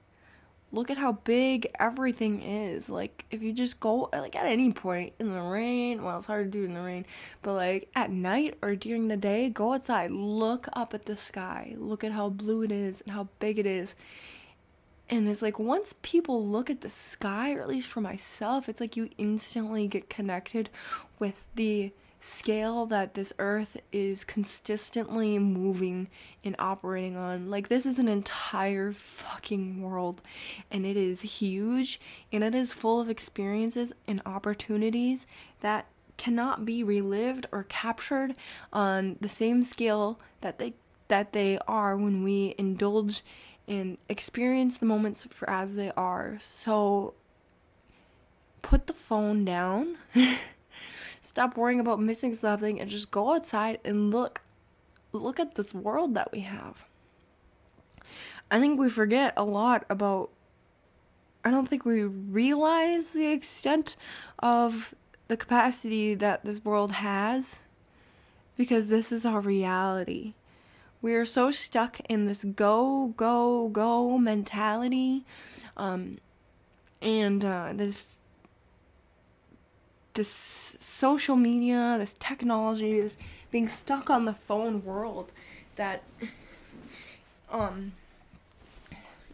look 0.73 0.91
at 0.91 0.97
how 0.97 1.13
big 1.13 1.71
everything 1.79 2.43
is. 2.43 2.89
Like, 2.89 3.25
if 3.31 3.43
you 3.43 3.53
just 3.53 3.81
go, 3.81 4.09
like, 4.13 4.37
at 4.37 4.47
any 4.47 4.73
point 4.73 5.13
in 5.19 5.33
the 5.33 5.41
rain, 5.41 6.03
well, 6.03 6.17
it's 6.17 6.27
hard 6.27 6.53
to 6.53 6.59
do 6.59 6.65
in 6.65 6.75
the 6.75 6.81
rain, 6.81 7.05
but 7.43 7.55
like 7.55 7.89
at 7.95 8.11
night 8.11 8.57
or 8.63 8.75
during 8.77 9.09
the 9.09 9.17
day, 9.17 9.51
go 9.51 9.75
outside, 9.75 10.11
look 10.11 10.69
up 10.73 10.95
at 10.95 11.07
the 11.07 11.17
sky, 11.17 11.75
look 11.79 12.05
at 12.05 12.13
how 12.13 12.29
blue 12.29 12.63
it 12.63 12.73
is 12.73 13.01
and 13.01 13.13
how 13.13 13.29
big 13.39 13.59
it 13.59 13.67
is. 13.67 13.97
And 15.09 15.29
it's 15.29 15.43
like 15.43 15.59
once 15.59 15.97
people 16.03 16.47
look 16.47 16.71
at 16.71 16.83
the 16.83 16.89
sky, 16.89 17.53
or 17.55 17.61
at 17.61 17.69
least 17.69 17.89
for 17.89 18.01
myself, 18.01 18.69
it's 18.69 18.81
like 18.81 18.97
you 18.97 19.11
instantly 19.19 19.89
get 19.89 20.09
connected 20.09 20.71
with 21.19 21.45
the 21.57 21.93
scale 22.21 22.85
that 22.87 23.15
this 23.15 23.33
earth 23.39 23.79
is 23.93 24.25
consistently 24.25 25.39
moving 25.39 26.09
and 26.45 26.55
operating 26.59 27.17
on. 27.17 27.51
Like, 27.51 27.69
this 27.69 27.87
is 27.87 27.99
an 27.99 28.09
entire 28.09 28.93
fucking 28.93 29.81
world, 29.81 30.21
and 30.71 30.85
it 30.85 30.97
is 30.97 31.23
huge, 31.23 31.99
and 32.31 32.45
it 32.45 32.55
is 32.55 32.73
full 32.73 33.01
of 33.01 33.09
experiences 33.09 33.95
and 34.07 34.21
opportunities 34.27 35.27
that 35.61 35.87
cannot 36.19 36.67
be 36.67 36.85
relived 36.85 37.47
or 37.51 37.65
captured 37.65 38.35
on 38.73 39.17
the 39.23 39.29
same 39.29 39.63
scale 39.63 40.21
that 40.43 40.59
they 40.59 40.75
that 41.09 41.33
they 41.33 41.59
are 41.67 41.97
when 41.97 42.23
we 42.23 42.55
indulge 42.57 43.23
and 43.67 43.99
experience 44.09 44.77
the 44.77 44.87
moments 44.87 45.25
for 45.31 45.49
as 45.49 45.75
they 45.75 45.91
are. 45.97 46.37
So 46.41 47.15
put 48.63 48.87
the 48.87 48.93
phone 48.93 49.45
down. 49.45 49.97
Stop 51.21 51.57
worrying 51.57 51.81
about 51.81 52.01
missing 52.01 52.35
something 52.35 52.81
and 52.81 52.91
just 52.91 53.11
go 53.11 53.35
outside 53.35 53.79
and 53.85 54.11
look 54.11 54.43
look 55.13 55.41
at 55.41 55.57
this 55.57 55.75
world 55.75 56.15
that 56.15 56.31
we 56.33 56.41
have. 56.41 56.85
I 58.51 58.61
think 58.61 58.79
we 58.79 58.89
forget 58.89 59.35
a 59.37 59.45
lot 59.45 59.85
about 59.91 60.31
I 61.45 61.51
don't 61.51 61.69
think 61.69 61.85
we 61.85 62.05
realize 62.05 63.13
the 63.13 63.33
extent 63.33 63.97
of 64.41 64.95
the 65.29 65.37
capacity 65.37 66.15
that 66.15 66.45
this 66.45 66.65
world 66.65 66.93
has 66.93 67.61
because 68.57 68.89
this 68.89 69.11
is 69.11 69.25
our 69.25 69.41
reality. 69.41 70.35
We 71.01 71.15
are 71.15 71.25
so 71.25 71.51
stuck 71.51 72.01
in 72.11 72.27
this 72.27 72.45
go, 72.45 73.15
go, 73.17 73.69
go 73.69 74.19
mentality 74.19 75.25
um, 75.79 76.19
and 77.01 77.43
uh, 77.43 77.73
this 77.75 78.19
this 80.21 80.77
social 80.81 81.35
media, 81.35 81.97
this 81.99 82.13
technology, 82.13 83.01
this 83.01 83.17
being 83.51 83.67
stuck 83.67 84.11
on 84.11 84.27
the 84.27 84.35
phone 84.35 84.85
world 84.85 85.33
that 85.77 86.03
um 87.51 87.93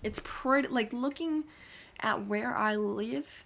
it's 0.04 0.20
pretty 0.22 0.68
like 0.68 0.92
looking 0.92 1.42
at 1.98 2.24
where 2.26 2.56
I 2.56 2.76
live 2.76 3.44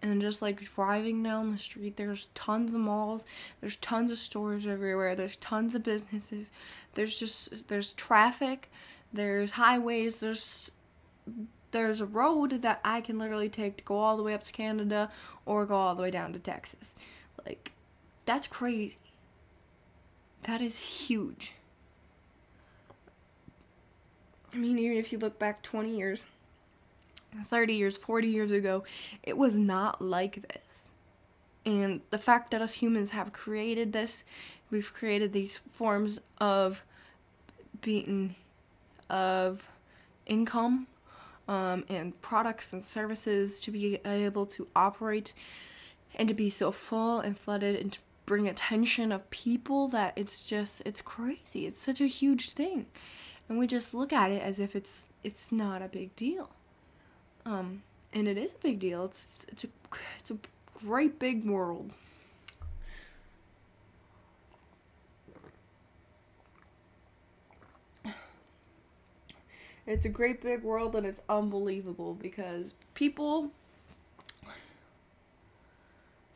and 0.00 0.22
just 0.22 0.40
like 0.40 0.62
driving 0.62 1.22
down 1.22 1.52
the 1.52 1.58
street 1.58 1.98
there's 1.98 2.28
tons 2.34 2.72
of 2.72 2.80
malls 2.80 3.26
there's 3.60 3.76
tons 3.76 4.10
of 4.10 4.16
stores 4.16 4.66
everywhere 4.66 5.14
there's 5.14 5.36
tons 5.36 5.74
of 5.74 5.82
businesses 5.82 6.50
there's 6.94 7.18
just 7.18 7.68
there's 7.68 7.92
traffic 7.92 8.70
there's 9.12 9.52
highways 9.52 10.16
there's 10.16 10.70
there's 11.70 12.00
a 12.00 12.06
road 12.06 12.62
that 12.62 12.80
I 12.84 13.00
can 13.00 13.18
literally 13.18 13.48
take 13.48 13.76
to 13.78 13.84
go 13.84 13.98
all 13.98 14.16
the 14.16 14.22
way 14.22 14.34
up 14.34 14.42
to 14.44 14.52
Canada 14.52 15.10
or 15.46 15.66
go 15.66 15.76
all 15.76 15.94
the 15.94 16.02
way 16.02 16.10
down 16.10 16.32
to 16.32 16.38
Texas. 16.38 16.94
Like, 17.46 17.72
that's 18.24 18.46
crazy. 18.46 18.96
That 20.44 20.60
is 20.60 20.80
huge. 20.80 21.54
I 24.52 24.56
mean, 24.56 24.78
even 24.78 24.96
if 24.96 25.12
you 25.12 25.18
look 25.18 25.38
back 25.38 25.62
20 25.62 25.96
years, 25.96 26.24
30 27.46 27.74
years, 27.74 27.96
40 27.96 28.28
years 28.28 28.50
ago, 28.50 28.84
it 29.22 29.36
was 29.36 29.56
not 29.56 30.00
like 30.00 30.48
this. 30.48 30.90
And 31.66 32.00
the 32.10 32.18
fact 32.18 32.50
that 32.52 32.62
us 32.62 32.74
humans 32.74 33.10
have 33.10 33.32
created 33.32 33.92
this, 33.92 34.24
we've 34.70 34.92
created 34.92 35.32
these 35.32 35.58
forms 35.70 36.20
of 36.38 36.82
being, 37.82 38.34
of 39.10 39.68
income, 40.24 40.86
um, 41.48 41.84
and 41.88 42.20
products 42.20 42.72
and 42.72 42.84
services 42.84 43.58
to 43.60 43.70
be 43.70 43.98
able 44.04 44.46
to 44.46 44.68
operate 44.76 45.32
and 46.14 46.28
to 46.28 46.34
be 46.34 46.50
so 46.50 46.70
full 46.70 47.20
and 47.20 47.38
flooded 47.38 47.76
and 47.76 47.92
to 47.94 47.98
bring 48.26 48.46
attention 48.46 49.10
of 49.10 49.28
people 49.30 49.88
that 49.88 50.12
it's 50.14 50.46
just 50.46 50.82
it's 50.84 51.00
crazy. 51.00 51.66
It's 51.66 51.80
such 51.80 52.00
a 52.00 52.06
huge 52.06 52.50
thing. 52.50 52.86
And 53.48 53.58
we 53.58 53.66
just 53.66 53.94
look 53.94 54.12
at 54.12 54.30
it 54.30 54.42
as 54.42 54.60
if 54.60 54.76
it's 54.76 55.04
it's 55.24 55.50
not 55.50 55.80
a 55.80 55.88
big 55.88 56.14
deal. 56.14 56.50
Um 57.46 57.82
and 58.12 58.28
it 58.28 58.36
is 58.36 58.52
a 58.52 58.58
big 58.58 58.78
deal. 58.78 59.06
It's 59.06 59.46
it's 59.48 59.64
a 59.64 59.68
it's 60.18 60.30
a 60.30 60.36
great 60.84 61.18
big 61.18 61.46
world 61.46 61.92
It's 69.88 70.04
a 70.04 70.10
great 70.10 70.42
big 70.42 70.62
world 70.62 70.94
and 70.94 71.06
it's 71.06 71.22
unbelievable 71.30 72.12
because 72.12 72.74
people, 72.92 73.52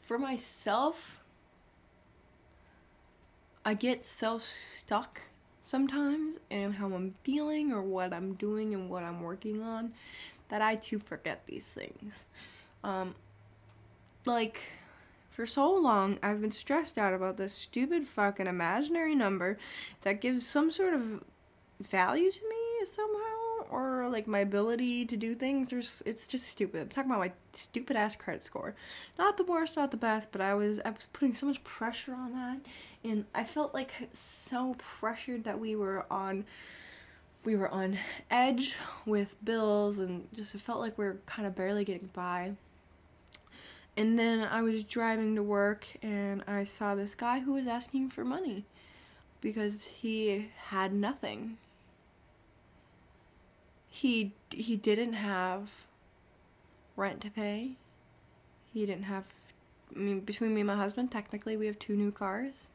for 0.00 0.18
myself, 0.18 1.22
I 3.62 3.74
get 3.74 4.04
so 4.04 4.38
stuck 4.38 5.20
sometimes 5.62 6.38
in 6.48 6.72
how 6.72 6.86
I'm 6.94 7.14
feeling 7.24 7.72
or 7.72 7.82
what 7.82 8.14
I'm 8.14 8.32
doing 8.34 8.72
and 8.72 8.88
what 8.88 9.02
I'm 9.02 9.20
working 9.20 9.60
on 9.60 9.92
that 10.48 10.62
I 10.62 10.76
too 10.76 10.98
forget 10.98 11.42
these 11.46 11.66
things. 11.66 12.24
Um, 12.82 13.14
like, 14.24 14.62
for 15.30 15.44
so 15.44 15.70
long, 15.74 16.18
I've 16.22 16.40
been 16.40 16.52
stressed 16.52 16.96
out 16.96 17.12
about 17.12 17.36
this 17.36 17.52
stupid 17.52 18.08
fucking 18.08 18.46
imaginary 18.46 19.14
number 19.14 19.58
that 20.00 20.22
gives 20.22 20.46
some 20.46 20.70
sort 20.70 20.94
of 20.94 21.22
value 21.82 22.30
to 22.30 22.48
me 22.48 22.86
somehow 22.86 23.42
or 23.70 24.08
like 24.08 24.26
my 24.26 24.40
ability 24.40 25.06
to 25.06 25.16
do 25.16 25.34
things. 25.34 25.70
There's 25.70 26.02
it's 26.04 26.26
just 26.26 26.46
stupid. 26.46 26.82
I'm 26.82 26.88
talking 26.88 27.10
about 27.10 27.20
my 27.20 27.32
stupid 27.52 27.96
ass 27.96 28.16
credit 28.16 28.42
score. 28.42 28.74
Not 29.18 29.36
the 29.36 29.44
worst, 29.44 29.76
not 29.76 29.90
the 29.90 29.96
best, 29.96 30.32
but 30.32 30.40
I 30.40 30.54
was 30.54 30.80
I 30.84 30.90
was 30.90 31.08
putting 31.12 31.34
so 31.34 31.46
much 31.46 31.62
pressure 31.64 32.14
on 32.14 32.32
that 32.32 32.58
and 33.04 33.24
I 33.34 33.44
felt 33.44 33.74
like 33.74 33.90
so 34.14 34.76
pressured 34.78 35.44
that 35.44 35.58
we 35.58 35.76
were 35.76 36.06
on 36.10 36.44
we 37.44 37.56
were 37.56 37.68
on 37.68 37.98
edge 38.30 38.76
with 39.04 39.34
bills 39.44 39.98
and 39.98 40.28
just 40.34 40.54
it 40.54 40.60
felt 40.60 40.80
like 40.80 40.96
we 40.96 41.06
are 41.06 41.18
kind 41.26 41.46
of 41.46 41.54
barely 41.54 41.84
getting 41.84 42.10
by. 42.12 42.52
And 43.96 44.18
then 44.18 44.40
I 44.44 44.62
was 44.62 44.84
driving 44.84 45.34
to 45.36 45.42
work 45.42 45.86
and 46.02 46.42
I 46.46 46.64
saw 46.64 46.94
this 46.94 47.14
guy 47.14 47.40
who 47.40 47.54
was 47.54 47.66
asking 47.66 48.10
for 48.10 48.24
money 48.24 48.64
because 49.40 49.84
he 49.84 50.50
had 50.68 50.94
nothing. 50.94 51.58
He 53.92 54.32
he 54.50 54.76
didn't 54.76 55.12
have 55.12 55.68
rent 56.96 57.20
to 57.20 57.30
pay. 57.30 57.76
He 58.72 58.86
didn't 58.86 59.04
have 59.04 59.24
I 59.94 59.98
mean 59.98 60.20
between 60.20 60.54
me 60.54 60.62
and 60.62 60.68
my 60.68 60.76
husband, 60.76 61.10
technically 61.10 61.56
we 61.56 61.66
have 61.66 61.78
two 61.78 61.94
new 61.94 62.10
cars. 62.10 62.70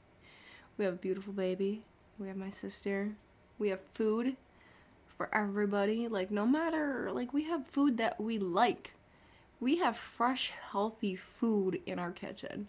We 0.78 0.86
have 0.86 0.94
a 0.94 0.98
beautiful 0.98 1.34
baby. 1.34 1.82
We 2.20 2.28
have 2.28 2.38
my 2.38 2.52
sister. 2.52 3.16
We 3.58 3.70
have 3.70 3.82
food 3.96 4.38
for 5.18 5.34
everybody. 5.34 6.08
Like 6.08 6.30
no 6.30 6.46
matter 6.46 7.10
like 7.12 7.34
we 7.34 7.46
have 7.46 7.66
food 7.66 7.98
that 7.98 8.22
we 8.22 8.38
like 8.38 8.94
we 9.60 9.78
have 9.78 9.98
fresh, 9.98 10.52
healthy 10.72 11.16
food 11.16 11.82
in 11.86 11.98
our 12.00 12.12
kitchen, 12.12 12.68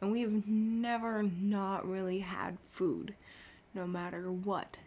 and 0.00 0.10
we 0.10 0.22
have 0.22 0.46
never 0.46 1.22
not 1.22 1.86
really 1.86 2.20
had 2.20 2.56
food, 2.70 3.14
no 3.74 3.86
matter 3.86 4.30
what. 4.32 4.78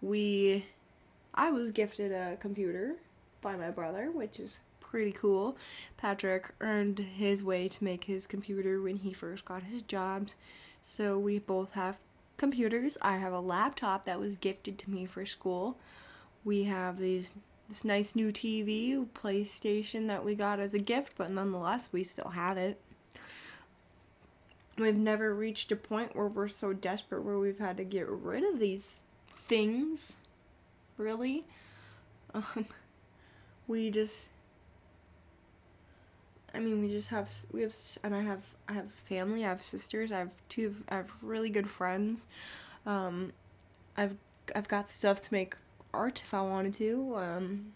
We, 0.00 0.66
I 1.34 1.50
was 1.50 1.70
gifted 1.70 2.12
a 2.12 2.36
computer 2.40 2.96
by 3.40 3.56
my 3.56 3.70
brother, 3.70 4.10
which 4.10 4.38
is 4.38 4.60
pretty 4.80 5.12
cool. 5.12 5.56
Patrick 5.96 6.50
earned 6.60 6.98
his 6.98 7.42
way 7.42 7.68
to 7.68 7.84
make 7.84 8.04
his 8.04 8.26
computer 8.26 8.80
when 8.80 8.96
he 8.96 9.12
first 9.12 9.44
got 9.44 9.62
his 9.62 9.82
jobs, 9.82 10.34
so 10.82 11.18
we 11.18 11.38
both 11.38 11.72
have 11.72 11.96
computers. 12.36 12.98
I 13.00 13.16
have 13.16 13.32
a 13.32 13.40
laptop 13.40 14.04
that 14.04 14.20
was 14.20 14.36
gifted 14.36 14.78
to 14.80 14.90
me 14.90 15.06
for 15.06 15.24
school. 15.24 15.78
We 16.44 16.64
have 16.64 16.98
these 16.98 17.32
this 17.68 17.84
nice 17.84 18.14
new 18.14 18.30
TV, 18.30 19.06
PlayStation 19.14 20.06
that 20.08 20.24
we 20.24 20.34
got 20.34 20.60
as 20.60 20.74
a 20.74 20.78
gift, 20.78 21.14
but 21.16 21.30
nonetheless, 21.30 21.88
we 21.90 22.04
still 22.04 22.30
have 22.30 22.58
it. 22.58 22.78
We've 24.76 24.96
never 24.96 25.34
reached 25.34 25.72
a 25.72 25.76
point 25.76 26.14
where 26.14 26.26
we're 26.26 26.48
so 26.48 26.74
desperate 26.74 27.22
where 27.22 27.38
we've 27.38 27.58
had 27.58 27.78
to 27.78 27.84
get 27.84 28.06
rid 28.08 28.44
of 28.44 28.58
these 28.58 28.96
things. 29.46 30.16
Really? 30.96 31.44
Um, 32.34 32.66
we 33.66 33.90
just 33.90 34.28
I 36.54 36.58
mean, 36.58 36.82
we 36.82 36.90
just 36.90 37.08
have 37.08 37.30
we 37.52 37.62
have 37.62 37.74
and 38.02 38.14
I 38.14 38.22
have 38.22 38.42
I 38.68 38.74
have 38.74 38.92
family, 39.08 39.44
I 39.44 39.48
have 39.48 39.62
sisters, 39.62 40.12
I 40.12 40.18
have 40.18 40.30
two 40.48 40.76
I 40.88 40.96
have 40.96 41.10
really 41.22 41.50
good 41.50 41.70
friends. 41.70 42.26
Um 42.86 43.32
I've 43.96 44.16
I've 44.54 44.68
got 44.68 44.88
stuff 44.88 45.20
to 45.22 45.32
make 45.32 45.56
art 45.94 46.22
if 46.22 46.34
I 46.34 46.42
wanted 46.42 46.74
to. 46.74 47.16
Um, 47.16 47.72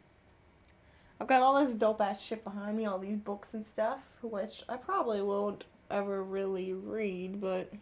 I've 1.21 1.27
got 1.27 1.43
all 1.43 1.65
this 1.65 1.75
dope 1.75 2.01
ass 2.01 2.23
shit 2.23 2.45
behind 2.45 2.77
me, 2.77 2.87
all 2.87 2.99
these 2.99 3.17
books 3.17 3.55
and 3.55 3.65
stuff, 3.65 4.07
which 4.23 4.65
I 4.69 4.77
probably 4.77 5.23
won't 5.23 5.65
ever 5.91 6.23
really 6.23 6.73
read, 6.73 7.41
but 7.41 7.73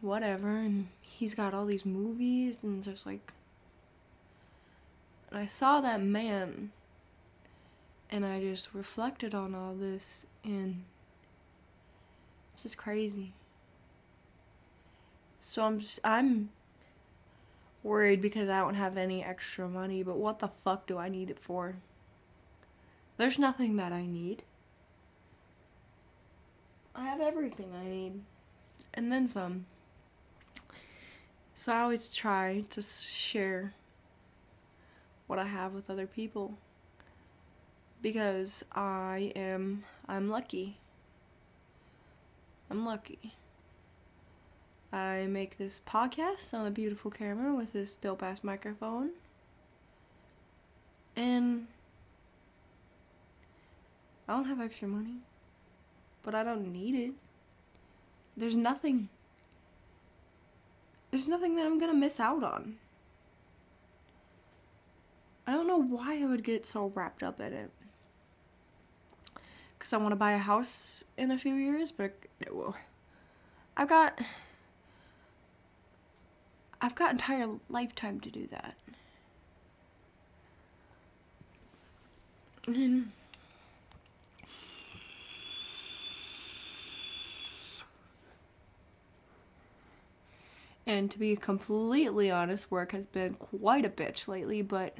whatever. 0.00 0.48
And 0.48 0.88
he's 1.22 1.36
got 1.36 1.54
all 1.54 1.66
these 1.66 1.86
movies, 1.86 2.58
and 2.64 2.82
just 2.82 3.06
like. 3.06 3.32
And 5.30 5.38
I 5.38 5.46
saw 5.46 5.80
that 5.80 6.02
man, 6.02 6.72
and 8.10 8.26
I 8.26 8.40
just 8.40 8.74
reflected 8.74 9.32
on 9.32 9.54
all 9.54 9.72
this, 9.72 10.26
and 10.42 10.82
it's 12.52 12.64
just 12.64 12.76
crazy. 12.76 13.34
So 15.38 15.62
I'm 15.62 15.78
just, 15.78 16.00
I'm 16.02 16.50
worried 17.84 18.20
because 18.20 18.48
I 18.48 18.58
don't 18.58 18.74
have 18.74 18.96
any 18.96 19.22
extra 19.22 19.68
money, 19.68 20.02
but 20.02 20.16
what 20.16 20.40
the 20.40 20.50
fuck 20.64 20.88
do 20.88 20.98
I 20.98 21.08
need 21.08 21.30
it 21.30 21.38
for? 21.38 21.76
There's 23.16 23.38
nothing 23.38 23.76
that 23.76 23.92
I 23.92 24.06
need. 24.06 24.42
I 26.96 27.04
have 27.04 27.20
everything 27.20 27.70
I 27.80 27.88
need. 27.88 28.22
And 28.92 29.12
then 29.12 29.28
some. 29.28 29.66
So 31.54 31.72
I 31.72 31.80
always 31.80 32.08
try 32.08 32.64
to 32.70 32.82
share 32.82 33.74
what 35.26 35.38
I 35.38 35.44
have 35.44 35.74
with 35.74 35.90
other 35.90 36.06
people 36.06 36.54
because 38.00 38.64
I 38.72 39.32
am 39.36 39.84
I'm 40.08 40.28
lucky. 40.28 40.78
I'm 42.70 42.84
lucky. 42.84 43.34
I 44.92 45.26
make 45.26 45.56
this 45.56 45.80
podcast 45.86 46.52
on 46.52 46.66
a 46.66 46.70
beautiful 46.70 47.10
camera 47.10 47.54
with 47.54 47.72
this 47.72 47.96
dope 47.96 48.22
ass 48.22 48.42
microphone. 48.42 49.10
And 51.16 51.66
I 54.28 54.34
don't 54.34 54.44
have 54.44 54.60
extra 54.60 54.88
money, 54.88 55.18
but 56.22 56.34
I 56.34 56.42
don't 56.42 56.72
need 56.72 56.94
it. 56.94 57.14
There's 58.36 58.56
nothing. 58.56 59.08
There's 61.12 61.28
nothing 61.28 61.56
that 61.56 61.66
I'm 61.66 61.78
gonna 61.78 61.92
miss 61.94 62.18
out 62.18 62.42
on. 62.42 62.78
I 65.46 65.52
don't 65.52 65.66
know 65.66 65.76
why 65.76 66.22
I 66.22 66.24
would 66.24 66.42
get 66.42 66.64
so 66.64 66.90
wrapped 66.94 67.22
up 67.22 67.38
in 67.38 67.52
it. 67.52 67.70
Because 69.78 69.92
I 69.92 69.98
want 69.98 70.12
to 70.12 70.16
buy 70.16 70.32
a 70.32 70.38
house 70.38 71.04
in 71.18 71.30
a 71.30 71.36
few 71.36 71.54
years, 71.54 71.92
but 71.92 72.14
I've 73.76 73.88
got 73.88 74.20
I've 76.80 76.94
got 76.94 77.12
entire 77.12 77.48
lifetime 77.68 78.18
to 78.20 78.30
do 78.30 78.48
that. 78.50 78.74
And 90.86 91.10
to 91.10 91.18
be 91.18 91.36
completely 91.36 92.30
honest, 92.30 92.70
work 92.70 92.92
has 92.92 93.06
been 93.06 93.34
quite 93.34 93.84
a 93.84 93.88
bitch 93.90 94.26
lately, 94.26 94.62
but 94.62 94.96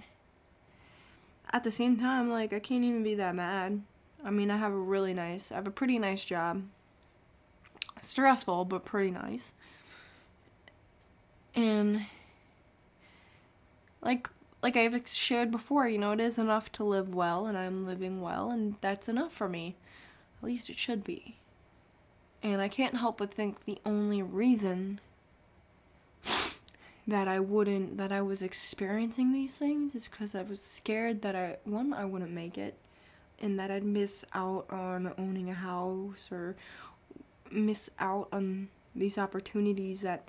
at 1.53 1.65
the 1.65 1.73
same 1.73 1.97
time, 1.97 2.31
like, 2.31 2.53
I 2.53 2.61
can't 2.61 2.85
even 2.85 3.03
be 3.03 3.17
that 3.17 3.35
mad. 3.35 3.83
I 4.25 4.31
mean, 4.31 4.51
I 4.51 4.57
have 4.59 4.73
a 4.73 4.77
really 4.77 5.13
nice, 5.13 5.51
I 5.51 5.57
have 5.57 5.67
a 5.67 5.73
pretty 5.73 5.99
nice 5.99 6.25
job. 6.25 6.63
Stressful, 8.01 8.65
but 8.67 8.85
pretty 8.85 9.11
nice. 9.11 9.53
And 11.55 12.07
like 14.01 14.29
like 14.63 14.77
I've 14.77 15.09
shared 15.09 15.51
before, 15.51 15.89
you 15.89 15.99
know, 15.99 16.13
it 16.13 16.21
is 16.21 16.39
enough 16.39 16.71
to 16.73 16.85
live 16.85 17.15
well 17.15 17.47
and 17.47 17.59
I'm 17.59 17.85
living 17.85 18.21
well 18.21 18.51
and 18.51 18.77
that's 18.81 19.09
enough 19.09 19.33
for 19.33 19.49
me. 19.49 19.77
At 20.39 20.47
least 20.47 20.71
it 20.71 20.79
should 20.79 21.05
be. 21.05 21.37
And 22.43 22.61
I 22.61 22.69
can't 22.69 22.97
help 22.97 23.19
but 23.19 23.33
think 23.33 23.65
the 23.65 23.79
only 23.85 24.23
reason 24.23 25.01
that 27.07 27.29
I 27.29 27.41
wouldn't 27.41 27.97
that 27.99 28.13
I 28.13 28.23
was 28.23 28.43
experiencing 28.43 29.33
these 29.33 29.57
things 29.57 29.95
is 29.95 30.07
because 30.07 30.35
I 30.35 30.43
was 30.43 30.63
scared 30.63 31.23
that 31.23 31.35
I 31.35 31.57
one 31.65 31.93
I 31.93 32.05
wouldn't 32.05 32.31
make 32.31 32.57
it 32.57 32.77
and 33.41 33.59
that 33.59 33.71
I'd 33.71 33.85
miss 33.85 34.25
out 34.35 34.67
on 34.71 35.13
owning 35.19 35.51
a 35.51 35.55
house 35.55 36.29
or 36.31 36.57
miss 37.51 37.91
out 37.99 38.29
on 38.33 38.69
these 38.95 39.19
opportunities 39.19 40.03
that 40.03 40.29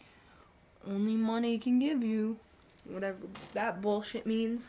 only 0.88 1.16
money 1.16 1.58
can 1.58 1.80
give 1.80 2.04
you. 2.04 2.38
Whatever 2.86 3.18
that 3.54 3.82
bullshit 3.82 4.26
means. 4.26 4.68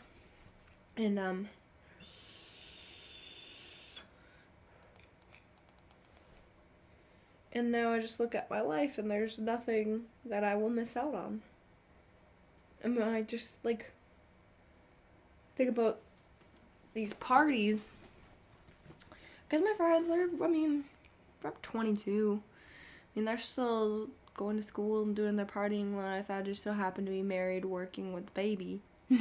And, 0.95 1.19
um, 1.19 1.49
and 7.51 7.71
now 7.71 7.91
I 7.91 7.99
just 7.99 8.19
look 8.19 8.35
at 8.35 8.49
my 8.49 8.61
life 8.61 8.97
and 8.97 9.11
there's 9.11 9.37
nothing 9.39 10.03
that 10.23 10.43
I 10.43 10.55
will 10.55 10.69
miss 10.69 10.95
out 10.95 11.13
on. 11.13 11.41
I 12.85 13.17
I 13.17 13.21
just 13.23 13.65
like 13.65 13.91
think 15.55 15.69
about 15.69 15.99
these 16.93 17.13
parties 17.13 17.83
because 19.47 19.63
my 19.63 19.73
friends 19.77 20.09
are, 20.09 20.43
I 20.43 20.47
mean, 20.47 20.85
they're 21.41 21.53
22. 21.61 22.41
I 22.41 23.19
mean, 23.19 23.25
they're 23.25 23.37
still 23.37 24.09
going 24.35 24.57
to 24.57 24.63
school 24.63 25.03
and 25.03 25.15
doing 25.15 25.35
their 25.35 25.45
partying 25.45 25.95
life. 25.95 26.29
I 26.29 26.41
just 26.41 26.63
so 26.63 26.73
happen 26.73 27.05
to 27.05 27.11
be 27.11 27.21
married, 27.21 27.65
working 27.65 28.13
with 28.13 28.33
baby. 28.33 28.81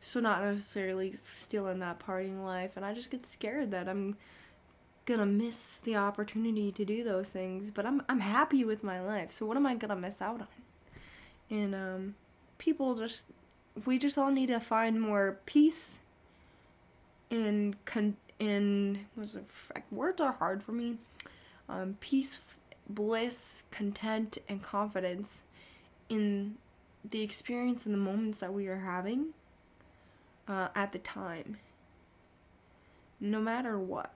so 0.00 0.20
not 0.20 0.42
necessarily 0.42 1.14
still 1.22 1.66
in 1.66 1.80
that 1.80 1.98
partying 1.98 2.44
life. 2.44 2.76
And 2.76 2.84
I 2.84 2.94
just 2.94 3.10
get 3.10 3.26
scared 3.26 3.70
that 3.72 3.88
I'm 3.88 4.16
gonna 5.04 5.26
miss 5.26 5.78
the 5.78 5.96
opportunity 5.96 6.70
to 6.72 6.84
do 6.84 7.02
those 7.02 7.28
things. 7.28 7.70
But 7.70 7.86
I'm 7.86 8.02
I'm 8.08 8.20
happy 8.20 8.64
with 8.64 8.84
my 8.84 9.00
life. 9.00 9.32
So 9.32 9.44
what 9.46 9.56
am 9.56 9.66
I 9.66 9.74
gonna 9.74 9.96
miss 9.96 10.22
out 10.22 10.40
on? 10.40 10.46
And 11.50 11.74
um, 11.74 12.14
people 12.60 12.94
just 12.94 13.26
we 13.84 13.98
just 13.98 14.16
all 14.16 14.30
need 14.30 14.46
to 14.46 14.60
find 14.60 15.00
more 15.00 15.38
peace 15.46 15.98
and 17.30 17.82
con 17.84 18.16
it 18.38 18.96
words 19.90 20.20
are 20.20 20.32
hard 20.32 20.62
for 20.62 20.72
me. 20.72 20.96
Um, 21.68 21.96
peace 22.00 22.38
bliss, 22.88 23.64
content, 23.70 24.38
and 24.48 24.62
confidence 24.62 25.42
in 26.08 26.56
the 27.04 27.22
experience 27.22 27.86
and 27.86 27.94
the 27.94 27.98
moments 27.98 28.38
that 28.38 28.52
we 28.52 28.66
are 28.66 28.80
having 28.80 29.28
uh, 30.48 30.68
at 30.74 30.92
the 30.92 30.98
time. 30.98 31.58
No 33.20 33.40
matter 33.40 33.78
what. 33.78 34.12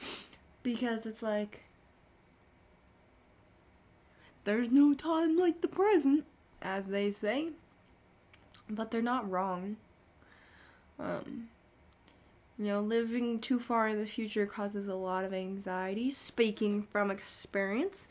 because 0.62 1.06
it's 1.06 1.22
like 1.22 1.62
there's 4.44 4.70
no 4.70 4.94
time 4.94 5.38
like 5.38 5.60
the 5.60 5.68
present, 5.68 6.24
as 6.60 6.88
they 6.88 7.10
say. 7.10 7.50
But 8.70 8.90
they're 8.90 9.02
not 9.02 9.30
wrong. 9.30 9.76
Um, 10.98 11.48
you 12.58 12.66
know, 12.66 12.80
living 12.80 13.38
too 13.38 13.58
far 13.58 13.88
in 13.88 13.98
the 13.98 14.06
future 14.06 14.46
causes 14.46 14.86
a 14.86 14.94
lot 14.94 15.24
of 15.24 15.32
anxiety. 15.32 16.10
Speaking 16.10 16.82
from 16.82 17.10
experience, 17.10 18.06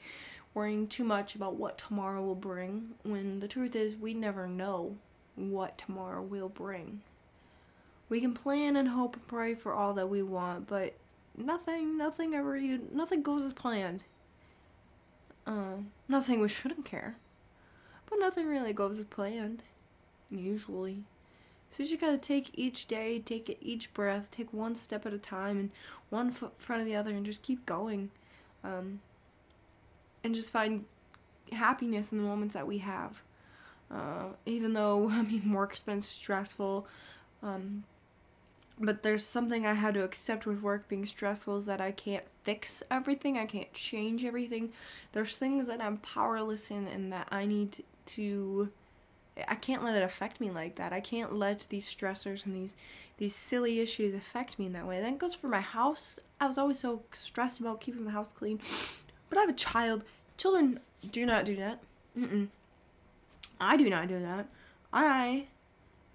worrying 0.54 0.88
too 0.88 1.04
much 1.04 1.36
about 1.36 1.56
what 1.56 1.78
tomorrow 1.78 2.24
will 2.24 2.36
bring, 2.36 2.95
when 3.04 3.39
the 3.39 3.48
truth 3.48 3.76
is, 3.76 3.95
we 3.95 4.13
never 4.13 4.48
know 4.48 4.98
what 5.36 5.78
tomorrow 5.78 6.22
will 6.22 6.50
bring. 6.50 7.02
We 8.10 8.19
can 8.19 8.34
plan 8.34 8.76
and 8.76 8.89
hope 8.89 9.15
and 9.15 9.28
pray 9.28 9.54
for 9.54 9.74
all 9.74 9.93
that 9.93 10.10
we 10.10 10.24
want, 10.24 10.67
but 10.67 10.95
nothing, 11.38 11.98
nothing 11.98 12.34
ever, 12.34 12.60
nothing 12.91 13.22
goes 13.22 13.45
as 13.45 13.54
planned. 13.54 14.04
Uh, 15.45 15.78
not 16.08 16.24
saying 16.24 16.41
we 16.41 16.50
shouldn't 16.50 16.86
care, 16.86 17.15
but 18.10 18.19
nothing 18.19 18.48
really 18.48 18.74
goes 18.74 18.98
as 18.98 19.06
planned, 19.06 19.63
usually. 20.31 21.03
So 21.71 21.83
you 21.83 21.89
just 21.89 22.01
gotta 22.01 22.17
take 22.17 22.51
each 22.53 22.87
day, 22.87 23.19
take 23.19 23.57
each 23.61 23.93
breath, 23.93 24.31
take 24.31 24.51
one 24.53 24.75
step 24.75 25.05
at 25.05 25.13
a 25.13 25.19
time, 25.19 25.57
and 25.59 25.71
one 26.09 26.31
foot 26.31 26.53
in 26.57 26.63
front 26.63 26.81
of 26.81 26.87
the 26.87 26.95
other, 26.95 27.11
and 27.11 27.25
just 27.25 27.43
keep 27.43 27.65
going, 27.65 28.09
um, 28.63 29.01
and 30.23 30.33
just 30.33 30.51
find 30.51 30.85
happiness 31.51 32.11
in 32.11 32.17
the 32.17 32.23
moments 32.23 32.53
that 32.53 32.67
we 32.67 32.79
have. 32.79 33.21
Uh, 33.91 34.29
even 34.45 34.73
though 34.73 35.09
I 35.11 35.21
mean 35.21 35.51
work's 35.51 35.81
been 35.81 36.01
stressful, 36.01 36.87
um, 37.43 37.83
but 38.79 39.03
there's 39.03 39.25
something 39.25 39.65
I 39.65 39.73
had 39.73 39.93
to 39.95 40.03
accept 40.03 40.45
with 40.45 40.61
work 40.61 40.87
being 40.87 41.05
stressful 41.05 41.57
is 41.57 41.65
that 41.65 41.81
I 41.81 41.91
can't 41.91 42.23
fix 42.43 42.81
everything, 42.89 43.37
I 43.37 43.45
can't 43.45 43.71
change 43.73 44.23
everything. 44.23 44.71
There's 45.11 45.37
things 45.37 45.67
that 45.67 45.81
I'm 45.81 45.97
powerless 45.97 46.71
in, 46.71 46.87
and 46.87 47.11
that 47.13 47.27
I 47.31 47.45
need 47.45 47.83
to 48.07 48.71
I 49.47 49.56
can't 49.56 49.84
let 49.84 49.95
it 49.95 50.04
affect 50.04 50.41
me 50.41 50.52
like 50.52 50.75
that. 50.75 50.93
I 50.93 50.99
can't 50.99 51.34
let 51.34 51.65
these 51.69 51.88
stressors 51.88 52.45
and 52.45 52.56
these 52.56 52.75
these 53.17 53.36
silly 53.36 53.80
issues 53.80 54.13
affect 54.13 54.58
me 54.58 54.67
in 54.67 54.73
that 54.73 54.88
way. 54.88 55.02
That 55.02 55.19
goes 55.19 55.36
for 55.36 55.47
my 55.47 55.60
house. 55.60 56.19
I 56.39 56.47
was 56.47 56.58
always 56.58 56.80
so 56.80 57.02
stressed 57.13 57.60
about 57.60 57.82
keeping 57.82 58.06
the 58.06 58.12
house 58.12 58.32
clean. 58.32 58.60
But 59.28 59.38
I 59.38 59.41
have 59.41 59.49
a 59.49 59.54
child. 59.54 60.04
Children 60.38 60.80
do 61.12 61.25
not 61.25 61.43
do 61.43 61.56
that. 61.58 61.80
Mm-mm. 62.17 62.47
I 63.60 63.75
do 63.75 63.89
not 63.89 64.08
do 64.08 64.19
that. 64.21 64.47
I 64.93 65.47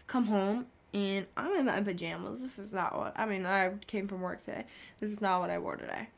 come 0.07 0.27
home 0.27 0.67
and 0.95 1.27
I'm 1.37 1.55
in 1.57 1.67
my 1.67 1.83
pajamas. 1.83 2.41
This 2.41 2.59
is 2.59 2.73
not 2.73 2.97
what 2.97 3.13
I 3.17 3.27
mean. 3.27 3.45
I 3.45 3.73
came 3.87 4.09
from 4.09 4.23
work 4.23 4.41
today. 4.41 4.65
This 4.99 5.11
is 5.11 5.21
not 5.21 5.41
what 5.41 5.51
I 5.51 5.59
wore 5.59 5.77
today. 5.77 6.09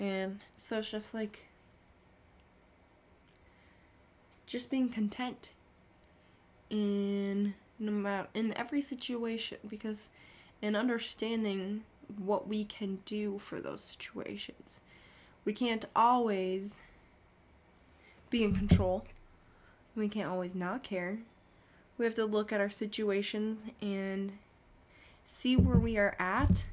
And 0.00 0.40
so 0.56 0.78
it's 0.78 0.90
just 0.90 1.14
like 1.14 1.46
just 4.46 4.70
being 4.70 4.88
content 4.88 5.52
in 6.72 7.54
no 7.78 7.92
matter 7.92 8.28
in 8.34 8.56
every 8.56 8.80
situation 8.80 9.58
because 9.68 10.08
in 10.60 10.74
understanding 10.74 11.82
what 12.18 12.48
we 12.48 12.64
can 12.64 12.98
do 13.04 13.38
for 13.38 13.60
those 13.60 13.82
situations. 13.82 14.80
We 15.44 15.52
can't 15.52 15.84
always 15.94 16.80
be 18.30 18.42
in 18.44 18.54
control. 18.54 19.04
We 19.94 20.08
can't 20.08 20.28
always 20.28 20.54
not 20.54 20.82
care. 20.82 21.18
We 21.98 22.04
have 22.04 22.14
to 22.14 22.24
look 22.24 22.52
at 22.52 22.60
our 22.60 22.70
situations 22.70 23.60
and 23.80 24.32
see 25.24 25.56
where 25.56 25.78
we 25.78 25.98
are 25.98 26.16
at 26.18 26.66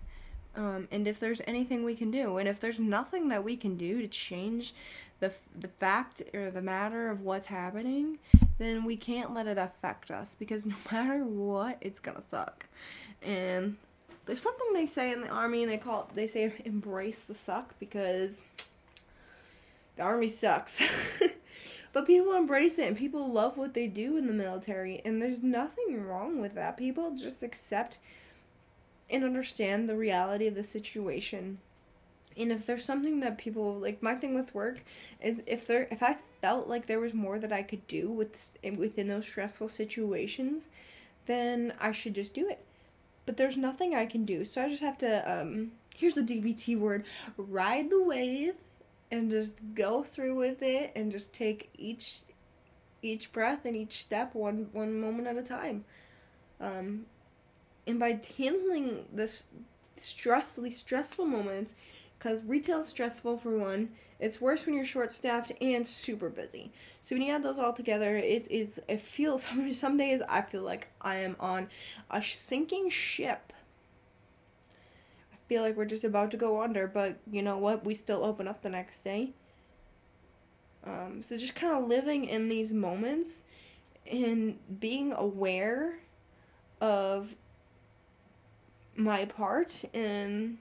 um, 0.55 0.87
and 0.91 1.07
if 1.07 1.19
there's 1.19 1.41
anything 1.47 1.83
we 1.83 1.95
can 1.95 2.11
do. 2.11 2.37
And 2.37 2.47
if 2.47 2.59
there's 2.59 2.79
nothing 2.79 3.29
that 3.29 3.43
we 3.43 3.55
can 3.55 3.77
do 3.77 4.01
to 4.01 4.07
change 4.07 4.73
the, 5.19 5.31
the 5.57 5.67
fact 5.67 6.21
or 6.33 6.51
the 6.51 6.61
matter 6.61 7.09
of 7.09 7.21
what's 7.21 7.47
happening, 7.47 8.19
then 8.57 8.83
we 8.83 8.95
can't 8.95 9.33
let 9.33 9.47
it 9.47 9.57
affect 9.57 10.11
us 10.11 10.35
because 10.35 10.65
no 10.65 10.75
matter 10.91 11.23
what, 11.23 11.77
it's 11.81 11.99
gonna 11.99 12.23
suck. 12.29 12.65
And 13.21 13.77
there's 14.25 14.41
something 14.41 14.73
they 14.73 14.85
say 14.85 15.11
in 15.11 15.21
the 15.21 15.29
army, 15.29 15.63
and 15.63 15.71
they 15.71 15.77
call 15.77 16.01
it, 16.03 16.15
they 16.15 16.27
say 16.27 16.53
embrace 16.65 17.21
the 17.21 17.33
suck 17.33 17.77
because 17.79 18.43
the 19.95 20.03
army 20.03 20.27
sucks. 20.27 20.81
but 21.93 22.05
people 22.05 22.33
embrace 22.33 22.77
it 22.77 22.87
and 22.87 22.97
people 22.97 23.31
love 23.31 23.57
what 23.57 23.73
they 23.73 23.87
do 23.87 24.17
in 24.17 24.27
the 24.27 24.33
military, 24.33 25.01
and 25.03 25.21
there's 25.21 25.41
nothing 25.41 26.05
wrong 26.05 26.39
with 26.39 26.55
that. 26.55 26.77
People 26.77 27.15
just 27.15 27.43
accept 27.43 27.97
and 29.09 29.23
understand 29.23 29.87
the 29.87 29.95
reality 29.95 30.47
of 30.47 30.55
the 30.55 30.63
situation. 30.63 31.59
And 32.37 32.51
if 32.51 32.65
there's 32.65 32.85
something 32.85 33.19
that 33.19 33.37
people 33.37 33.75
like 33.75 34.01
my 34.01 34.15
thing 34.15 34.33
with 34.33 34.55
work 34.55 34.83
is 35.21 35.43
if 35.45 35.67
there 35.67 35.87
if 35.91 36.01
i 36.01 36.17
felt 36.41 36.67
like 36.67 36.85
there 36.85 36.99
was 36.99 37.13
more 37.13 37.37
that 37.37 37.51
i 37.51 37.61
could 37.61 37.85
do 37.87 38.09
with 38.09 38.51
within 38.77 39.09
those 39.09 39.25
stressful 39.25 39.67
situations 39.67 40.69
then 41.25 41.73
i 41.79 41.91
should 41.91 42.15
just 42.15 42.33
do 42.33 42.47
it. 42.49 42.63
But 43.25 43.35
there's 43.37 43.57
nothing 43.57 43.93
i 43.93 44.05
can 44.05 44.25
do. 44.25 44.45
So 44.45 44.61
i 44.61 44.69
just 44.69 44.83
have 44.83 44.97
to 44.99 45.31
um 45.31 45.73
here's 45.95 46.13
the 46.13 46.21
dbt 46.21 46.77
word 46.79 47.03
ride 47.35 47.89
the 47.89 48.01
wave 48.01 48.55
and 49.11 49.29
just 49.29 49.57
go 49.75 50.03
through 50.03 50.35
with 50.35 50.61
it 50.61 50.91
and 50.95 51.11
just 51.11 51.33
take 51.33 51.69
each 51.77 52.21
each 53.01 53.31
breath 53.33 53.65
and 53.65 53.75
each 53.75 53.93
step 53.93 54.33
one 54.33 54.69
one 54.71 54.99
moment 54.99 55.27
at 55.27 55.37
a 55.37 55.43
time. 55.43 55.83
Um 56.61 57.05
and 57.89 57.99
by 57.99 58.19
handling 58.37 59.05
this 59.11 59.45
stressfully 59.97 60.71
stressful 60.71 61.25
moments 61.25 61.73
because 62.17 62.43
retail 62.43 62.81
is 62.81 62.87
stressful 62.87 63.37
for 63.37 63.57
one. 63.57 63.89
It's 64.19 64.39
worse 64.39 64.65
when 64.65 64.75
you're 64.75 64.85
short 64.85 65.11
staffed 65.11 65.53
and 65.61 65.87
super 65.87 66.29
busy. 66.29 66.71
So 67.01 67.15
when 67.15 67.23
you 67.23 67.33
add 67.33 67.43
those 67.43 67.57
all 67.57 67.73
together, 67.73 68.15
it 68.15 68.47
is. 68.51 68.79
It 68.87 69.01
feels 69.01 69.47
some 69.71 69.97
days 69.97 70.21
I 70.27 70.41
feel 70.41 70.63
like 70.63 70.89
I 71.01 71.17
am 71.17 71.35
on 71.39 71.69
a 72.11 72.21
sinking 72.21 72.89
ship. 72.89 73.53
I 75.33 75.37
feel 75.47 75.63
like 75.63 75.75
we're 75.75 75.85
just 75.85 76.03
about 76.03 76.31
to 76.31 76.37
go 76.37 76.61
under, 76.61 76.85
but 76.85 77.17
you 77.31 77.41
know 77.41 77.57
what? 77.57 77.85
We 77.85 77.95
still 77.95 78.23
open 78.23 78.47
up 78.47 78.61
the 78.61 78.69
next 78.69 79.03
day. 79.03 79.31
Um, 80.83 81.21
so 81.21 81.37
just 81.37 81.55
kind 81.55 81.73
of 81.73 81.87
living 81.87 82.25
in 82.25 82.49
these 82.49 82.71
moments 82.71 83.43
and 84.09 84.59
being 84.79 85.13
aware 85.13 85.99
of 86.81 87.35
my 88.99 89.25
part 89.25 89.85
in 89.93 90.57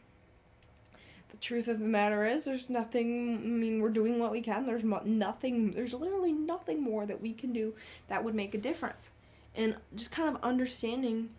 the 1.31 1.37
truth 1.38 1.68
of 1.68 1.81
the 1.81 1.85
matter 1.85 2.24
is 2.24 2.44
there's 2.44 2.70
nothing 2.70 3.37
i 3.37 3.46
mean 3.46 3.81
we're 3.83 3.90
doing 3.90 4.18
what 4.18 4.33
we 4.33 4.40
can. 4.40 4.66
There's 4.66 4.85
nothing 4.85 5.72
there's 5.72 5.94
literally 5.94 6.33
nothing 6.33 6.83
more 6.83 7.05
that 7.07 7.20
we 7.20 7.33
can 7.33 7.53
do 7.53 7.74
that 8.09 8.24
would 8.24 8.35
make 8.35 8.55
a 8.55 8.59
difference. 8.59 9.12
And 9.55 9.77
just 9.94 10.12
kind 10.12 10.29
of 10.35 10.42
understanding 10.42 11.31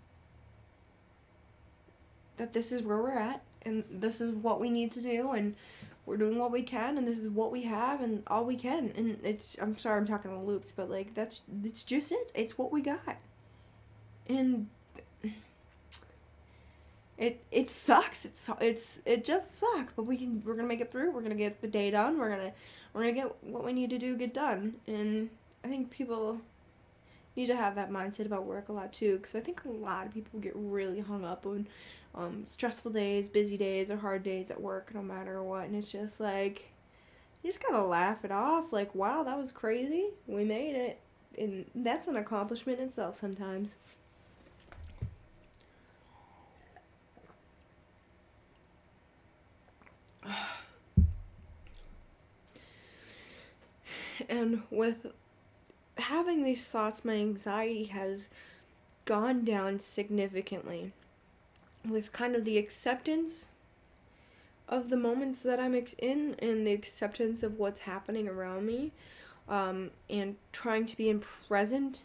that 2.38 2.54
this 2.54 2.72
is 2.72 2.82
where 2.82 2.98
we're 2.98 3.18
at 3.18 3.42
and 3.62 3.84
this 3.90 4.20
is 4.20 4.34
what 4.34 4.60
we 4.60 4.70
need 4.70 4.92
to 4.92 5.02
do 5.02 5.32
and 5.32 5.56
we're 6.06 6.18
doing 6.18 6.38
what 6.38 6.52
we 6.52 6.64
can 6.64 6.98
and 6.98 7.08
this 7.08 7.20
is 7.20 7.30
what 7.30 7.52
we 7.52 7.64
have 7.64 8.02
and 8.02 8.24
all 8.28 8.44
we 8.46 8.56
can. 8.56 8.92
And 8.96 9.20
it's 9.24 9.56
i'm 9.62 9.78
sorry 9.78 9.98
i'm 9.98 10.08
talking 10.08 10.32
in 10.32 10.46
loops 10.46 10.72
but 10.72 10.90
like 10.90 11.14
that's 11.14 11.42
it's 11.64 11.84
just 11.84 12.12
it. 12.12 12.32
It's 12.36 12.58
what 12.58 12.72
we 12.72 12.82
got. 12.82 13.18
And 14.28 14.68
it 17.20 17.44
it 17.52 17.70
sucks. 17.70 18.24
It's 18.26 18.50
it's 18.62 19.02
it 19.06 19.26
just 19.26 19.60
sucks, 19.60 19.92
but 19.96 20.04
we 20.04 20.18
can 20.18 20.42
we're 20.46 20.56
gonna 20.56 20.68
make 20.68 20.80
it 20.80 20.90
through. 20.90 21.12
We're 21.12 21.22
gonna 21.22 21.36
get 21.36 21.62
the 21.62 21.68
day 21.68 21.92
done. 21.92 22.18
We're 22.18 22.30
gonna 22.30 22.54
we're 22.94 23.02
gonna 23.02 23.14
get 23.14 23.44
what 23.44 23.66
we 23.66 23.74
need 23.74 23.90
to 23.90 24.00
do 24.00 24.16
get 24.16 24.34
done. 24.34 24.76
And 24.88 25.30
I 25.64 25.68
think 25.68 25.92
people 25.92 26.40
need 27.36 27.48
to 27.48 27.58
have 27.58 27.76
that 27.76 27.92
mindset 27.92 28.26
about 28.26 28.46
work 28.46 28.70
a 28.70 28.72
lot 28.72 28.94
too, 28.94 29.18
because 29.18 29.36
I 29.36 29.42
think 29.42 29.66
a 29.66 29.70
lot 29.70 30.08
of 30.08 30.14
people 30.14 30.40
get 30.40 30.54
really 30.56 31.02
hung 31.02 31.26
up 31.26 31.46
on 31.46 31.68
um, 32.16 32.44
stressful 32.48 32.92
days, 32.92 33.30
busy 33.30 33.58
days, 33.58 33.92
or 33.92 33.98
hard 33.98 34.24
days 34.24 34.50
at 34.50 34.62
work, 34.62 34.96
no 34.96 35.02
matter 35.02 35.44
what. 35.44 35.66
And 35.66 35.76
it's 35.76 35.92
just 35.92 36.22
like 36.22 36.72
you 37.44 37.50
just 37.50 37.62
gotta 37.62 37.84
laugh 37.84 38.24
it 38.24 38.32
off. 38.32 38.72
Like, 38.72 38.96
wow, 38.96 39.24
that 39.24 39.38
was 39.38 39.52
crazy. 39.52 40.08
We 40.26 40.46
made 40.46 40.76
it, 40.76 41.02
and 41.38 41.66
that's 41.76 42.08
an 42.08 42.16
accomplishment 42.16 42.80
in 42.80 42.88
itself 42.88 43.18
sometimes. 43.18 43.76
and 54.30 54.64
with 54.70 55.08
having 55.98 56.44
these 56.44 56.66
thoughts, 56.66 57.06
my 57.06 57.16
anxiety 57.16 57.86
has 57.86 58.30
gone 59.06 59.44
down 59.44 59.80
significantly. 59.80 60.94
With 61.88 62.12
kind 62.12 62.36
of 62.36 62.46
the 62.46 62.58
acceptance 62.58 63.52
of 64.68 64.90
the 64.90 64.98
moments 64.98 65.40
that 65.40 65.60
I'm 65.60 65.74
in 65.98 66.36
and 66.40 66.68
the 66.68 66.74
acceptance 66.74 67.42
of 67.42 67.58
what's 67.58 67.82
happening 67.82 68.28
around 68.28 68.66
me, 68.66 68.92
um, 69.48 69.92
and 70.10 70.36
trying 70.52 70.86
to 70.86 70.98
be 70.98 71.10
in 71.10 71.20
present 71.20 72.02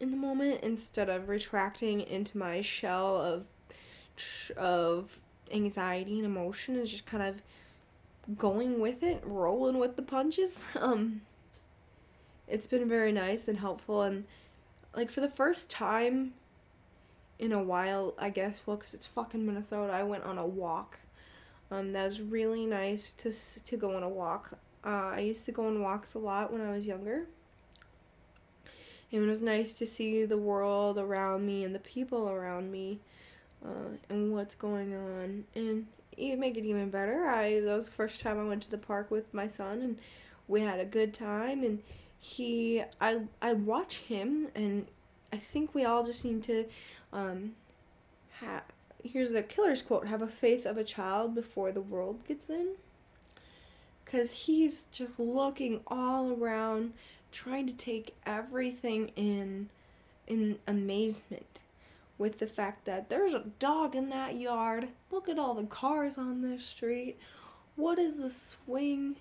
in 0.00 0.10
the 0.10 0.16
moment 0.16 0.62
instead 0.62 1.08
of 1.08 1.28
retracting 1.28 2.00
into 2.00 2.36
my 2.36 2.60
shell 2.60 3.16
of 3.16 3.44
of 4.56 5.20
anxiety 5.52 6.16
and 6.18 6.26
emotion 6.26 6.76
is 6.76 6.90
just 6.90 7.06
kind 7.06 7.22
of 7.22 8.38
going 8.38 8.80
with 8.80 9.02
it, 9.02 9.22
rolling 9.24 9.78
with 9.78 9.96
the 9.96 10.02
punches. 10.02 10.64
Um, 10.76 11.22
it's 12.48 12.66
been 12.66 12.88
very 12.88 13.12
nice 13.12 13.48
and 13.48 13.58
helpful, 13.58 14.02
and 14.02 14.24
like 14.94 15.10
for 15.10 15.20
the 15.20 15.30
first 15.30 15.70
time 15.70 16.34
in 17.38 17.52
a 17.52 17.62
while, 17.62 18.14
I 18.18 18.30
guess, 18.30 18.60
well, 18.66 18.76
because 18.76 18.94
it's 18.94 19.06
fucking 19.06 19.44
Minnesota, 19.46 19.92
I 19.92 20.02
went 20.02 20.24
on 20.24 20.38
a 20.38 20.46
walk. 20.46 20.98
Um, 21.70 21.92
that 21.92 22.04
was 22.04 22.20
really 22.20 22.66
nice 22.66 23.12
to 23.14 23.32
to 23.32 23.76
go 23.76 23.96
on 23.96 24.02
a 24.02 24.08
walk. 24.08 24.58
Uh, 24.84 25.12
I 25.14 25.20
used 25.20 25.46
to 25.46 25.52
go 25.52 25.66
on 25.66 25.80
walks 25.80 26.14
a 26.14 26.18
lot 26.18 26.52
when 26.52 26.60
I 26.60 26.72
was 26.72 26.86
younger. 26.86 27.26
And 29.12 29.24
it 29.24 29.26
was 29.26 29.42
nice 29.42 29.74
to 29.74 29.86
see 29.86 30.24
the 30.24 30.38
world 30.38 30.98
around 30.98 31.46
me 31.46 31.64
and 31.64 31.74
the 31.74 31.80
people 31.80 32.28
around 32.28 32.70
me 32.72 33.00
uh, 33.64 33.96
and 34.08 34.32
what's 34.32 34.54
going 34.54 34.94
on. 34.94 35.44
And 35.54 35.86
even 36.16 36.40
make 36.40 36.56
it 36.56 36.64
even 36.64 36.90
better, 36.90 37.26
I 37.26 37.60
that 37.60 37.76
was 37.76 37.86
the 37.86 37.92
first 37.92 38.20
time 38.20 38.38
I 38.38 38.44
went 38.44 38.62
to 38.64 38.70
the 38.70 38.78
park 38.78 39.10
with 39.10 39.32
my 39.32 39.46
son, 39.46 39.80
and 39.80 39.98
we 40.48 40.60
had 40.60 40.80
a 40.80 40.84
good 40.84 41.14
time. 41.14 41.62
And 41.62 41.82
he, 42.18 42.82
I, 43.00 43.22
I 43.40 43.54
watch 43.54 43.98
him, 43.98 44.48
and 44.54 44.86
I 45.32 45.36
think 45.36 45.74
we 45.74 45.84
all 45.84 46.04
just 46.04 46.24
need 46.24 46.42
to, 46.44 46.66
um, 47.12 47.52
have. 48.40 48.62
Here's 49.04 49.32
the 49.32 49.42
killer's 49.42 49.82
quote: 49.82 50.06
"Have 50.06 50.22
a 50.22 50.28
faith 50.28 50.66
of 50.66 50.76
a 50.76 50.84
child 50.84 51.34
before 51.34 51.72
the 51.72 51.80
world 51.80 52.24
gets 52.26 52.50
in." 52.50 52.74
Because 54.04 54.30
he's 54.30 54.86
just 54.92 55.18
looking 55.18 55.80
all 55.86 56.32
around, 56.32 56.92
trying 57.30 57.66
to 57.66 57.72
take 57.72 58.14
everything 58.26 59.10
in, 59.16 59.70
in 60.26 60.58
amazement 60.66 61.61
with 62.22 62.38
the 62.38 62.46
fact 62.46 62.84
that 62.84 63.10
there's 63.10 63.34
a 63.34 63.46
dog 63.58 63.96
in 63.96 64.08
that 64.10 64.36
yard. 64.36 64.86
Look 65.10 65.28
at 65.28 65.40
all 65.40 65.54
the 65.54 65.64
cars 65.64 66.16
on 66.16 66.40
this 66.40 66.64
street. 66.64 67.18
What 67.74 67.98
is 67.98 68.18
the 68.18 68.30
swing? 68.30 69.16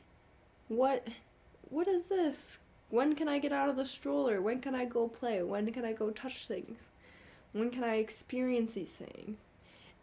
What 0.67 1.07
what 1.69 1.87
is 1.87 2.05
this? 2.05 2.59
When 2.89 3.15
can 3.15 3.27
I 3.27 3.39
get 3.39 3.51
out 3.51 3.69
of 3.69 3.75
the 3.75 3.87
stroller? 3.87 4.39
When 4.39 4.61
can 4.61 4.75
I 4.75 4.85
go 4.85 5.07
play? 5.07 5.41
When 5.41 5.71
can 5.73 5.83
I 5.83 5.93
go 5.93 6.11
touch 6.11 6.47
things? 6.47 6.89
When 7.53 7.71
can 7.71 7.83
I 7.83 7.95
experience 7.95 8.73
these 8.73 8.91
things? 8.91 9.39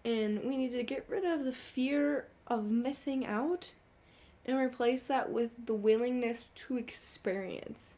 And 0.04 0.42
we 0.42 0.56
need 0.56 0.72
to 0.72 0.82
get 0.82 1.06
rid 1.08 1.24
of 1.24 1.44
the 1.44 1.52
fear 1.52 2.26
of 2.48 2.64
missing 2.64 3.24
out 3.24 3.74
and 4.44 4.58
replace 4.58 5.04
that 5.04 5.30
with 5.30 5.50
the 5.66 5.74
willingness 5.74 6.46
to 6.66 6.76
experience. 6.76 7.94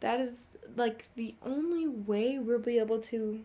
That 0.00 0.18
is 0.18 0.42
like 0.74 1.06
the 1.14 1.36
only 1.40 1.86
way 1.86 2.40
we'll 2.40 2.58
be 2.58 2.80
able 2.80 2.98
to 3.02 3.44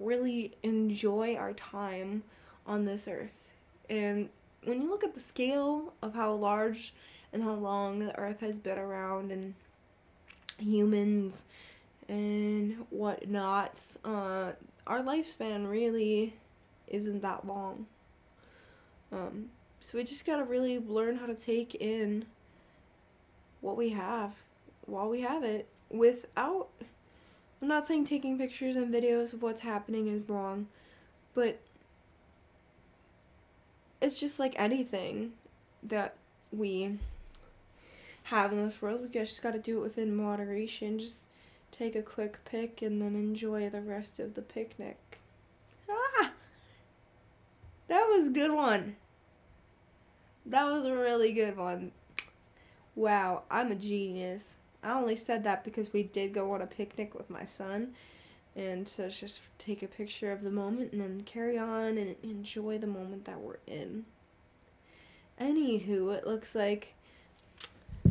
really 0.00 0.56
enjoy 0.62 1.36
our 1.36 1.52
time 1.52 2.22
on 2.66 2.84
this 2.84 3.08
earth. 3.08 3.52
And 3.90 4.28
when 4.64 4.80
you 4.80 4.88
look 4.88 5.04
at 5.04 5.14
the 5.14 5.20
scale 5.20 5.92
of 6.02 6.14
how 6.14 6.32
large 6.34 6.94
and 7.32 7.42
how 7.42 7.54
long 7.54 7.98
the 7.98 8.16
earth 8.18 8.40
has 8.40 8.58
been 8.58 8.78
around 8.78 9.30
and 9.30 9.54
humans 10.58 11.44
and 12.08 12.86
whatnot, 12.90 13.80
uh, 14.04 14.52
our 14.86 15.00
lifespan 15.00 15.68
really 15.68 16.34
isn't 16.88 17.22
that 17.22 17.46
long. 17.46 17.86
Um, 19.12 19.50
so 19.80 19.98
we 19.98 20.04
just 20.04 20.26
gotta 20.26 20.44
really 20.44 20.78
learn 20.78 21.16
how 21.16 21.26
to 21.26 21.34
take 21.34 21.74
in 21.76 22.24
what 23.60 23.76
we 23.76 23.90
have 23.90 24.32
while 24.86 25.08
we 25.08 25.20
have 25.20 25.44
it 25.44 25.68
without 25.90 26.68
I'm 27.64 27.68
not 27.68 27.86
saying 27.86 28.04
taking 28.04 28.36
pictures 28.36 28.76
and 28.76 28.92
videos 28.92 29.32
of 29.32 29.40
what's 29.40 29.62
happening 29.62 30.06
is 30.06 30.28
wrong, 30.28 30.66
but 31.32 31.58
it's 34.02 34.20
just 34.20 34.38
like 34.38 34.52
anything 34.58 35.32
that 35.82 36.14
we 36.52 36.98
have 38.24 38.52
in 38.52 38.62
this 38.62 38.82
world. 38.82 39.00
We 39.00 39.08
just 39.08 39.42
got 39.42 39.54
to 39.54 39.58
do 39.58 39.78
it 39.78 39.80
within 39.80 40.14
moderation. 40.14 40.98
Just 40.98 41.20
take 41.72 41.96
a 41.96 42.02
quick 42.02 42.44
pic 42.44 42.82
and 42.82 43.00
then 43.00 43.14
enjoy 43.14 43.70
the 43.70 43.80
rest 43.80 44.20
of 44.20 44.34
the 44.34 44.42
picnic. 44.42 45.18
Ah! 45.88 46.32
That 47.88 48.06
was 48.10 48.28
a 48.28 48.32
good 48.32 48.52
one. 48.52 48.96
That 50.44 50.66
was 50.66 50.84
a 50.84 50.94
really 50.94 51.32
good 51.32 51.56
one. 51.56 51.92
Wow, 52.94 53.44
I'm 53.50 53.72
a 53.72 53.74
genius. 53.74 54.58
I 54.84 54.92
only 54.92 55.16
said 55.16 55.44
that 55.44 55.64
because 55.64 55.92
we 55.92 56.02
did 56.02 56.34
go 56.34 56.52
on 56.52 56.62
a 56.62 56.66
picnic 56.66 57.14
with 57.14 57.30
my 57.30 57.44
son. 57.44 57.94
And 58.56 58.88
so 58.88 59.08
just 59.08 59.40
take 59.58 59.82
a 59.82 59.88
picture 59.88 60.30
of 60.30 60.42
the 60.42 60.50
moment 60.50 60.92
and 60.92 61.00
then 61.00 61.22
carry 61.22 61.58
on 61.58 61.98
and 61.98 62.14
enjoy 62.22 62.78
the 62.78 62.86
moment 62.86 63.24
that 63.24 63.40
we're 63.40 63.58
in. 63.66 64.04
Anywho, 65.40 66.14
it 66.16 66.26
looks 66.26 66.54
like 66.54 66.94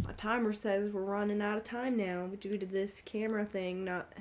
my 0.04 0.12
timer 0.14 0.52
says 0.52 0.92
we're 0.92 1.02
running 1.02 1.42
out 1.42 1.58
of 1.58 1.64
time 1.64 1.96
now 1.96 2.28
due 2.42 2.58
to 2.58 2.66
this 2.66 3.00
camera 3.02 3.46
thing 3.46 3.86
not 3.86 4.12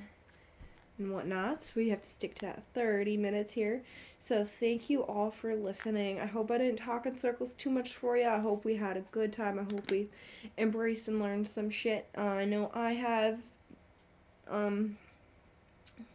and 1.02 1.12
whatnot. 1.12 1.70
We 1.74 1.88
have 1.88 2.02
to 2.02 2.08
stick 2.08 2.34
to 2.36 2.46
that 2.46 2.62
30 2.74 3.16
minutes 3.16 3.52
here. 3.52 3.82
So 4.18 4.44
thank 4.44 4.88
you 4.88 5.02
all 5.02 5.30
for 5.30 5.54
listening. 5.54 6.20
I 6.20 6.26
hope 6.26 6.50
I 6.50 6.58
didn't 6.58 6.78
talk 6.78 7.06
in 7.06 7.16
circles 7.16 7.54
too 7.54 7.70
much 7.70 7.94
for 7.94 8.16
you. 8.16 8.28
I 8.28 8.38
hope 8.38 8.64
we 8.64 8.76
had 8.76 8.96
a 8.96 9.04
good 9.10 9.32
time. 9.32 9.58
I 9.58 9.64
hope 9.64 9.90
we 9.90 10.08
embraced 10.56 11.08
and 11.08 11.20
learned 11.20 11.48
some 11.48 11.70
shit. 11.70 12.08
Uh, 12.16 12.22
I 12.22 12.44
know 12.44 12.70
I 12.72 12.92
have 12.92 13.40
um, 14.48 14.96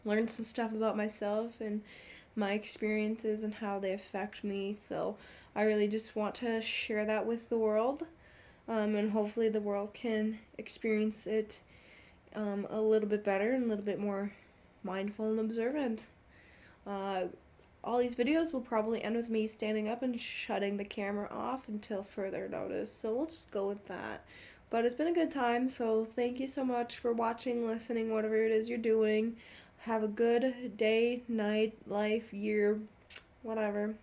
learned 0.05 0.29
some 0.29 0.45
stuff 0.45 0.71
about 0.71 0.95
myself 0.95 1.59
and 1.59 1.81
my 2.35 2.53
experiences 2.53 3.43
and 3.43 3.53
how 3.53 3.79
they 3.79 3.93
affect 3.93 4.43
me. 4.43 4.73
So 4.73 5.17
I 5.55 5.63
really 5.63 5.87
just 5.87 6.15
want 6.15 6.35
to 6.35 6.61
share 6.61 7.05
that 7.05 7.25
with 7.25 7.49
the 7.49 7.57
world. 7.57 8.05
Um, 8.69 8.95
and 8.95 9.11
hopefully 9.11 9.49
the 9.49 9.61
world 9.61 9.93
can 9.93 10.39
experience 10.57 11.27
it 11.27 11.59
um, 12.35 12.67
a 12.69 12.79
little 12.79 13.07
bit 13.07 13.23
better 13.23 13.53
and 13.53 13.65
a 13.65 13.67
little 13.67 13.83
bit 13.83 13.99
more 13.99 14.31
mindful 14.83 15.31
and 15.31 15.39
observant. 15.39 16.07
Uh, 16.85 17.25
all 17.83 17.99
these 17.99 18.15
videos 18.15 18.51
will 18.51 18.61
probably 18.61 19.03
end 19.03 19.15
with 19.15 19.29
me 19.29 19.47
standing 19.47 19.87
up 19.87 20.03
and 20.03 20.19
shutting 20.19 20.77
the 20.77 20.83
camera 20.83 21.27
off 21.31 21.67
until 21.67 22.03
further 22.03 22.49
notice, 22.49 22.91
so 22.91 23.13
we'll 23.13 23.27
just 23.27 23.49
go 23.51 23.67
with 23.67 23.85
that. 23.87 24.25
But 24.69 24.83
it's 24.83 24.95
been 24.95 25.07
a 25.07 25.13
good 25.13 25.31
time, 25.31 25.69
so 25.69 26.03
thank 26.03 26.39
you 26.39 26.47
so 26.47 26.65
much 26.65 26.97
for 26.97 27.13
watching, 27.13 27.65
listening, 27.65 28.11
whatever 28.11 28.35
it 28.35 28.51
is 28.51 28.67
you're 28.67 28.77
doing. 28.77 29.37
Have 29.79 30.03
a 30.03 30.07
good 30.07 30.75
day, 30.75 31.21
night, 31.29 31.77
life, 31.87 32.33
year, 32.33 32.79
whatever. 33.43 33.95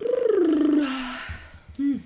hmm. 1.76 1.98